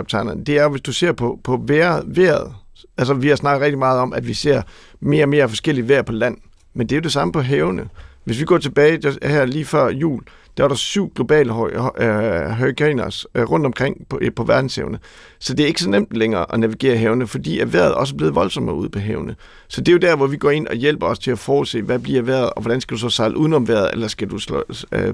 [0.47, 2.53] det er, hvis du ser på, på vejret, vejret.
[2.97, 4.61] Altså, vi har snakket rigtig meget om, at vi ser
[4.99, 6.37] mere og mere forskellige vejr på land.
[6.73, 7.89] Men det er jo det samme på havene.
[8.23, 10.21] Hvis vi går tilbage her lige før jul,
[10.57, 14.43] der var der syv globale uh, øh, hurricanes uh, øh, rundt omkring på, øh, på
[14.43, 14.99] verdenshavene.
[15.39, 18.17] Så det er ikke så nemt længere at navigere havene, fordi at vejret også er
[18.17, 19.35] blevet voldsommere ude på havene.
[19.67, 21.81] Så det er jo der, hvor vi går ind og hjælper os til at forudse,
[21.81, 24.63] hvad bliver vejret, og hvordan skal du så sejle udenom vejret, eller skal du slå,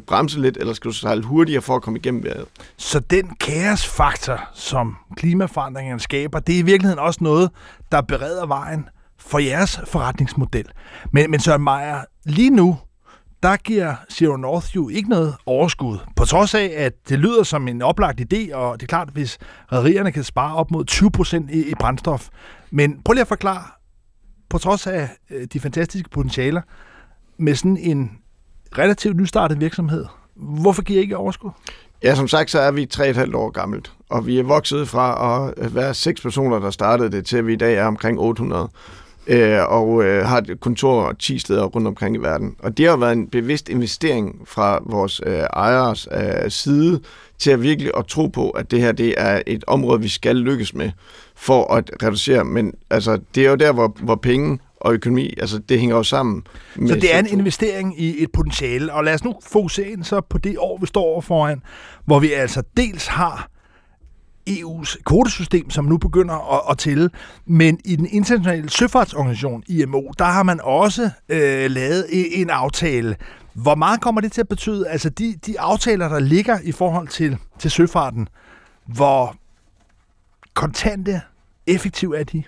[0.07, 2.45] bremse lidt, eller skal du sejle hurtigere for at komme igennem vejret.
[2.77, 7.49] Så den kaosfaktor, som klimaforandringerne skaber, det er i virkeligheden også noget,
[7.91, 10.65] der bereder vejen for jeres forretningsmodel.
[11.13, 12.77] Men, men Søren Meier, lige nu,
[13.43, 15.97] der giver Zero North jo ikke noget overskud.
[16.15, 19.37] På trods af, at det lyder som en oplagt idé, og det er klart, hvis
[19.71, 20.85] rædderierne kan spare op mod
[21.49, 22.27] 20% i, i brændstof.
[22.71, 23.63] Men prøv lige at forklare,
[24.49, 26.61] på trods af øh, de fantastiske potentialer,
[27.37, 28.11] med sådan en
[28.77, 31.51] relativt nystartet virksomhed, hvorfor giver I ikke overskud?
[32.03, 35.75] Ja, som sagt, så er vi 3,5 år gammelt, og vi er vokset fra at
[35.75, 38.69] være seks personer, der startede det, til at vi i dag er omkring 800
[39.27, 42.55] øh, og øh, har et kontor 10 steder rundt omkring i verden.
[42.59, 46.99] Og det har været en bevidst investering fra vores øh, ejers øh, side
[47.39, 50.35] til at virkelig at tro på, at det her det er et område, vi skal
[50.35, 50.91] lykkes med
[51.35, 52.45] for at reducere.
[52.45, 56.03] Men altså, det er jo der, hvor, hvor penge og økonomi, altså det hænger jo
[56.03, 56.43] sammen.
[56.87, 60.21] Så det er en investering i et potentiale, og lad os nu fokusere ind så
[60.21, 61.61] på det år, vi står over foran,
[62.05, 63.49] hvor vi altså dels har
[64.49, 67.09] EU's kvotesystem, som nu begynder at, at tælle.
[67.45, 72.05] Men i den internationale søfartsorganisation, IMO, der har man også øh, lavet
[72.41, 73.15] en aftale.
[73.53, 74.87] Hvor meget kommer det til at betyde?
[74.87, 78.27] Altså de, de aftaler, der ligger i forhold til, til søfarten,
[78.85, 79.35] hvor
[80.53, 81.21] kontante,
[81.67, 82.43] effektive er de?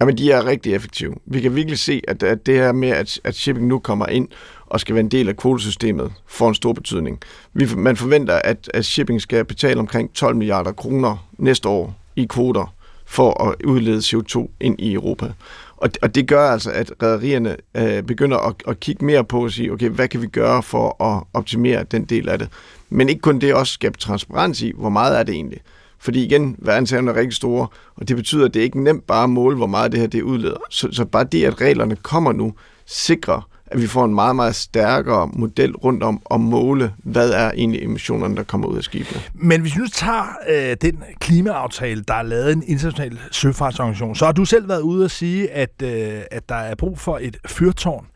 [0.00, 1.14] Jamen, de er rigtig effektive.
[1.26, 4.28] Vi kan virkelig se, at, at det her med, at, at shipping nu kommer ind
[4.66, 7.20] og skal være en del af kvotesystemet, får en stor betydning.
[7.52, 12.26] Vi, man forventer, at, at shipping skal betale omkring 12 milliarder kroner næste år i
[12.30, 12.74] kvoter
[13.06, 15.32] for at udlede CO2 ind i Europa.
[15.76, 19.50] Og, og det gør altså, at rædderierne øh, begynder at, at kigge mere på og
[19.50, 22.48] sige, okay, hvad kan vi gøre for at optimere den del af det?
[22.90, 25.60] Men ikke kun det, også skabe transparens i, hvor meget er det egentlig?
[26.04, 29.24] Fordi igen, verdenshavene er rigtig store, og det betyder, at det er ikke nemt bare
[29.24, 30.56] at måle, hvor meget det her det udleder.
[30.70, 32.54] Så, så bare det, at reglerne kommer nu,
[32.86, 37.50] sikrer, at vi får en meget, meget stærkere model rundt om at måle, hvad er
[37.50, 39.20] egentlig emissionerne, der kommer ud af skibene.
[39.34, 44.24] Men hvis vi nu tager øh, den klimaaftale, der er lavet en international søfartsorganisation, så
[44.24, 47.36] har du selv været ude og sige, at, øh, at der er brug for et
[47.46, 48.06] fyrtårn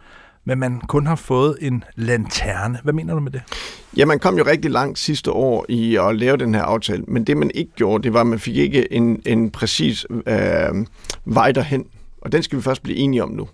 [0.48, 2.78] men man kun har fået en lanterne.
[2.82, 3.42] Hvad mener du med det?
[3.96, 7.24] Ja, man kom jo rigtig langt sidste år i at lave den her aftale, men
[7.24, 10.86] det man ikke gjorde, det var, at man fik ikke en, en præcis øh,
[11.24, 11.84] vej derhen.
[12.22, 13.48] Og den skal vi først blive enige om nu.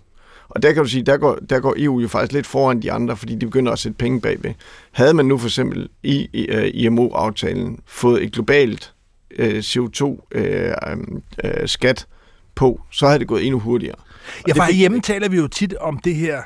[0.49, 2.91] Og der kan du sige, der går, der går EU jo faktisk lidt foran de
[2.91, 4.53] andre, fordi de begynder at sætte penge bagved.
[4.91, 8.93] Havde man nu for eksempel i, i uh, IMO-aftalen fået et globalt
[9.39, 12.07] uh, CO2-skat uh, uh,
[12.55, 13.95] på, så havde det gået endnu hurtigere.
[14.47, 16.41] Ja, for hjemme taler vi jo tit om det her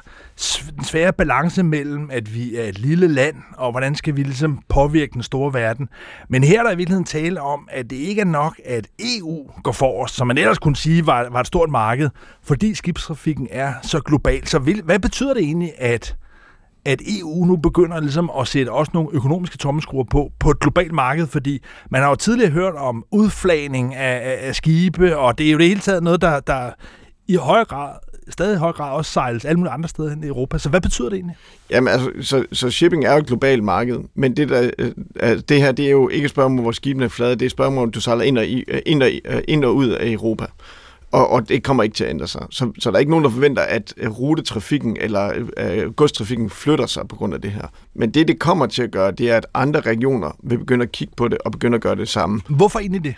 [0.83, 5.13] svære balance mellem, at vi er et lille land, og hvordan skal vi ligesom påvirke
[5.13, 5.89] den store verden.
[6.29, 9.51] Men her er der i virkeligheden tale om, at det ikke er nok, at EU
[9.63, 12.09] går for os, som man ellers kunne sige var, var et stort marked,
[12.43, 14.47] fordi skibstrafikken er så global.
[14.47, 16.15] Så vil, hvad betyder det egentlig, at
[16.85, 20.91] at EU nu begynder ligesom at sætte også nogle økonomiske tommeskruer på, på et globalt
[20.91, 25.47] marked, fordi man har jo tidligere hørt om udflagning af, af, af skibe, og det
[25.47, 26.71] er jo det hele taget noget, der, der
[27.27, 27.95] i højere grad
[28.29, 30.57] stadig i høj grad også sejles alle mulige andre steder hen i Europa.
[30.57, 31.35] Så hvad betyder det egentlig?
[31.71, 35.61] Jamen altså, så, så shipping er jo et globalt marked, men det, der, øh, det
[35.61, 37.83] her, det er jo ikke et spørgsmål, hvor skibene er flade, det er et spørgsmål,
[37.83, 38.45] om du sejler ind og,
[38.85, 39.09] ind og,
[39.47, 40.45] ind og ud af Europa.
[41.11, 42.45] Og, og det kommer ikke til at ændre sig.
[42.49, 47.07] Så, så der er ikke nogen, der forventer, at rutetrafikken eller uh, godstrafikken flytter sig
[47.07, 47.67] på grund af det her.
[47.93, 50.91] Men det, det kommer til at gøre, det er, at andre regioner vil begynde at
[50.91, 52.41] kigge på det og begynde at gøre det samme.
[52.49, 53.15] Hvorfor egentlig det?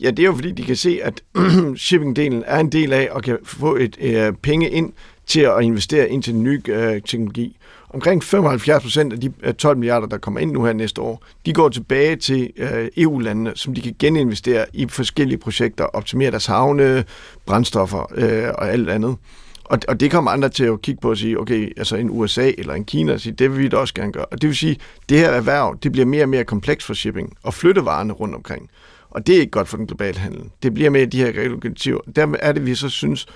[0.00, 1.22] Ja, det er jo fordi, de kan se, at
[1.86, 4.92] shipping-delen er en del af og kan få et øh, penge ind
[5.26, 7.56] til at investere ind til den nye øh, teknologi.
[7.90, 11.22] Omkring 75 procent af de øh, 12 milliarder, der kommer ind nu her næste år,
[11.46, 16.46] de går tilbage til øh, EU-landene, som de kan geninvestere i forskellige projekter, optimere deres
[16.46, 17.04] havne,
[17.46, 19.16] brændstoffer øh, og alt andet.
[19.64, 22.50] Og, og det kommer andre til at kigge på og sige, okay, altså en USA
[22.58, 24.24] eller en Kina, sige, det vil vi da også gerne gøre.
[24.24, 24.76] Og det vil sige,
[25.08, 28.34] det her erhverv, det bliver mere og mere kompleks for shipping og flytte varerne rundt
[28.34, 28.70] omkring.
[29.14, 30.50] Og det er ikke godt for den globale handel.
[30.62, 32.00] Det bliver med de her regulativer.
[32.16, 33.26] Der er det, vi så synes,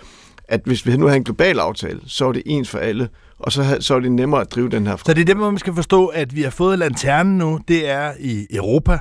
[0.48, 3.08] at hvis vi nu havde en global aftale, så er det ens for alle,
[3.38, 4.96] og så, så er det nemmere at drive den her.
[4.96, 8.12] Så det er det, man skal forstå, at vi har fået lanternen nu, det er
[8.20, 8.98] i Europa,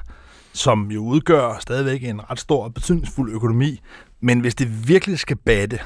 [0.53, 3.79] som jo udgør stadigvæk en ret stor og betydningsfuld økonomi.
[4.21, 5.79] Men hvis det virkelig skal batte,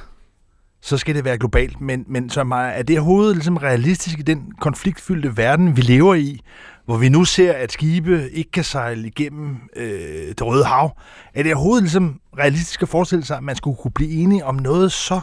[0.82, 1.82] så skal det være globalt.
[1.82, 2.41] Men, men så
[2.75, 6.39] er det overhovedet ligesom realistisk i den konfliktfyldte verden, vi lever i,
[6.86, 10.97] hvor vi nu ser, at skibe ikke kan sejle igennem øh, det røde hav.
[11.34, 14.55] Er det overhovedet ligesom realistisk at forestille sig, at man skulle kunne blive enige om
[14.55, 15.21] noget så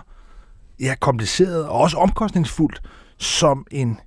[0.80, 2.82] ja, kompliceret og også omkostningsfuldt
[3.18, 4.00] som en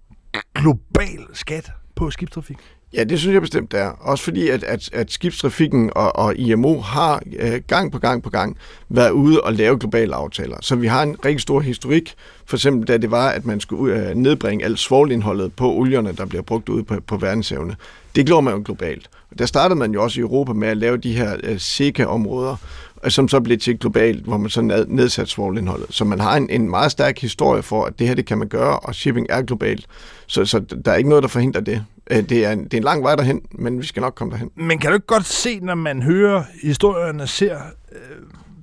[0.56, 2.58] global skat på skibstrafik?
[2.94, 3.88] Ja, det synes jeg bestemt er.
[3.88, 8.30] Også fordi, at, at, at skibstrafikken og, og IMO har øh, gang på gang på
[8.30, 8.58] gang
[8.90, 10.58] været ude og lave globale aftaler.
[10.62, 12.14] Så vi har en rigtig stor historik.
[12.46, 16.26] For eksempel da det var, at man skulle øh, nedbringe alt svovlindholdet på olierne, der
[16.26, 17.76] bliver brugt ude på, på verdenshavene.
[18.16, 19.10] Det gjorde man jo globalt.
[19.32, 22.56] Og der startede man jo også i Europa med at lave de her øh, SECA-områder,
[23.04, 25.88] øh, som så blev til globalt, hvor man så nedsatte svovlindholdet.
[25.90, 28.48] Så man har en, en meget stærk historie for, at det her det kan man
[28.48, 29.86] gøre, og shipping er globalt.
[30.28, 31.86] Så, så der er ikke noget, der forhindrer det.
[32.12, 34.32] Øh, det er, en, det er en lang vej derhen, men vi skal nok komme
[34.32, 34.52] derhen.
[34.56, 37.58] Men kan du ikke godt se, når man hører historierne, ser
[37.92, 38.00] øh,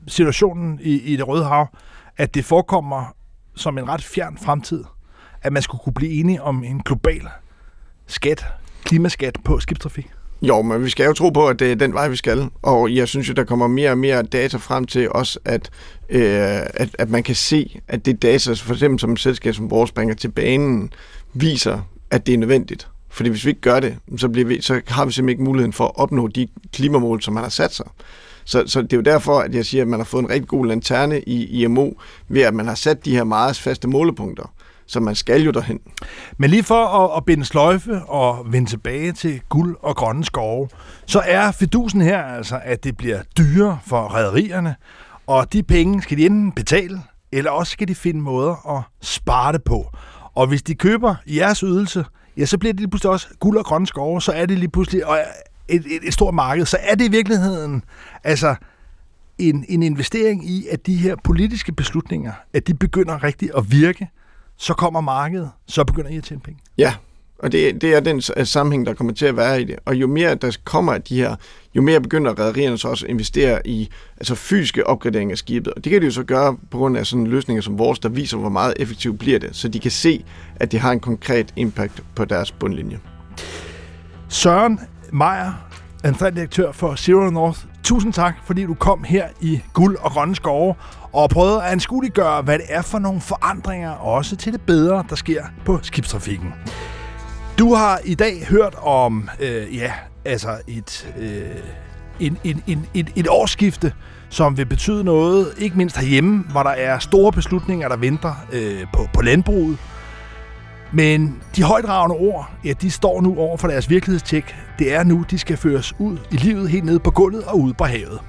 [0.07, 1.67] situationen i, i det Røde Hav,
[2.17, 3.15] at det forekommer
[3.55, 4.85] som en ret fjern fremtid,
[5.43, 7.29] at man skulle kunne blive enige om en global
[8.07, 8.45] skat,
[8.85, 10.11] klimaskat på skibstrafik?
[10.43, 12.49] Jo, men vi skal jo tro på, at det er den vej, vi skal.
[12.63, 15.71] Og jeg synes jo, der kommer mere og mere data frem til os, at,
[16.09, 16.23] øh,
[16.75, 19.93] at, at man kan se, at det data, for eksempel som et selskab som vores
[19.93, 20.93] bringer til banen,
[21.35, 21.81] viser,
[22.11, 22.89] at det er nødvendigt.
[23.11, 25.73] Fordi hvis vi ikke gør det, så, bliver vi, så har vi simpelthen ikke muligheden
[25.73, 27.87] for at opnå de klimamål, som man har sat sig.
[28.45, 30.49] Så, så det er jo derfor, at jeg siger, at man har fået en rigtig
[30.49, 31.91] god lanterne i IMO,
[32.29, 34.53] ved at man har sat de her meget faste målepunkter.
[34.87, 35.81] Så man skal jo derhen.
[36.39, 40.69] Men lige for at, at binde sløjfe og vende tilbage til guld og grønne skove,
[41.07, 44.75] så er fidusen her altså, at det bliver dyrere for rædderierne,
[45.27, 47.03] og de penge skal de enten betale,
[47.33, 49.91] eller også skal de finde måder at spare det på.
[50.35, 52.05] Og hvis de køber jeres ydelse,
[52.39, 54.71] ja, så bliver det lige pludselig også guld og grønne skove, så er det lige
[54.71, 55.03] pludselig
[55.69, 56.67] et, et, et stort marked.
[56.67, 57.85] Så er det i virkeligheden
[58.25, 58.55] altså
[59.39, 64.11] en, en investering i, at de her politiske beslutninger, at de begynder rigtigt at virke,
[64.57, 66.61] så kommer markedet, så begynder I at tjene penge.
[66.79, 66.95] Ja,
[67.39, 69.77] og det, det er den øh, sammenhæng, der kommer til at være i det.
[69.85, 71.37] Og jo mere der kommer af de her,
[71.75, 75.75] jo mere begynder rædderierne så også at investere i altså fysiske opgraderinger af skibet.
[75.75, 78.09] Og det kan de jo så gøre på grund af sådan løsninger som vores, der
[78.09, 80.25] viser, hvor meget effektivt bliver det, så de kan se,
[80.57, 82.99] at det har en konkret impact på deres bundlinje.
[84.29, 84.81] Søren
[85.13, 85.69] Meier,
[86.05, 87.61] administrerende direktør for Zero North.
[87.85, 90.75] Tusind tak, fordi du kom her i Guld og Grønne Skove
[91.13, 95.17] og prøvede at anskueliggøre, hvad det er for nogle forandringer, også til det bedre, der
[95.17, 96.53] sker på skibstrafikken.
[97.59, 99.93] Du har i dag hørt om, øh, ja,
[100.25, 101.41] altså et, øh,
[102.21, 103.93] en, en, en, et, et årsskifte,
[104.29, 108.87] som vil betyde noget, ikke mindst herhjemme, hvor der er store beslutninger, der venter øh,
[108.93, 109.79] på, på landbruget.
[110.93, 114.57] Men de højdragende ord, ja, de står nu over for deres virkelighedstjek.
[114.79, 117.73] Det er nu, de skal føres ud i livet helt ned på gulvet og ud
[117.73, 118.21] på havet.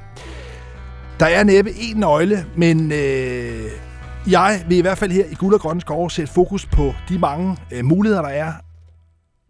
[1.19, 3.71] Der er næppe én nøgle, men øh,
[4.31, 7.19] Jeg vil i hvert fald her i Guld og Grønne Skove sætte fokus på de
[7.19, 8.53] mange øh, muligheder, der er.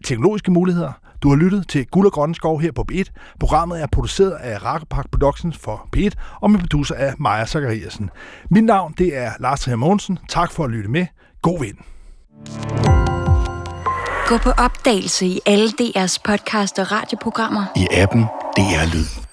[0.04, 0.92] Teknologiske muligheder.
[1.24, 3.04] Du har lyttet til Guld og Grønne Skov her på B1.
[3.40, 6.10] Programmet er produceret af Rakkerpark Productions for B1
[6.42, 8.10] og med producer af Maja Zachariasen.
[8.50, 10.20] Mit navn det er Lars Trier Mogensen.
[10.30, 11.06] Tak for at lytte med.
[11.42, 11.78] God vind.
[14.28, 17.66] Gå på opdagelse i alle DR's podcast og radioprogrammer.
[17.76, 18.24] I appen
[18.58, 19.29] DR Lyd.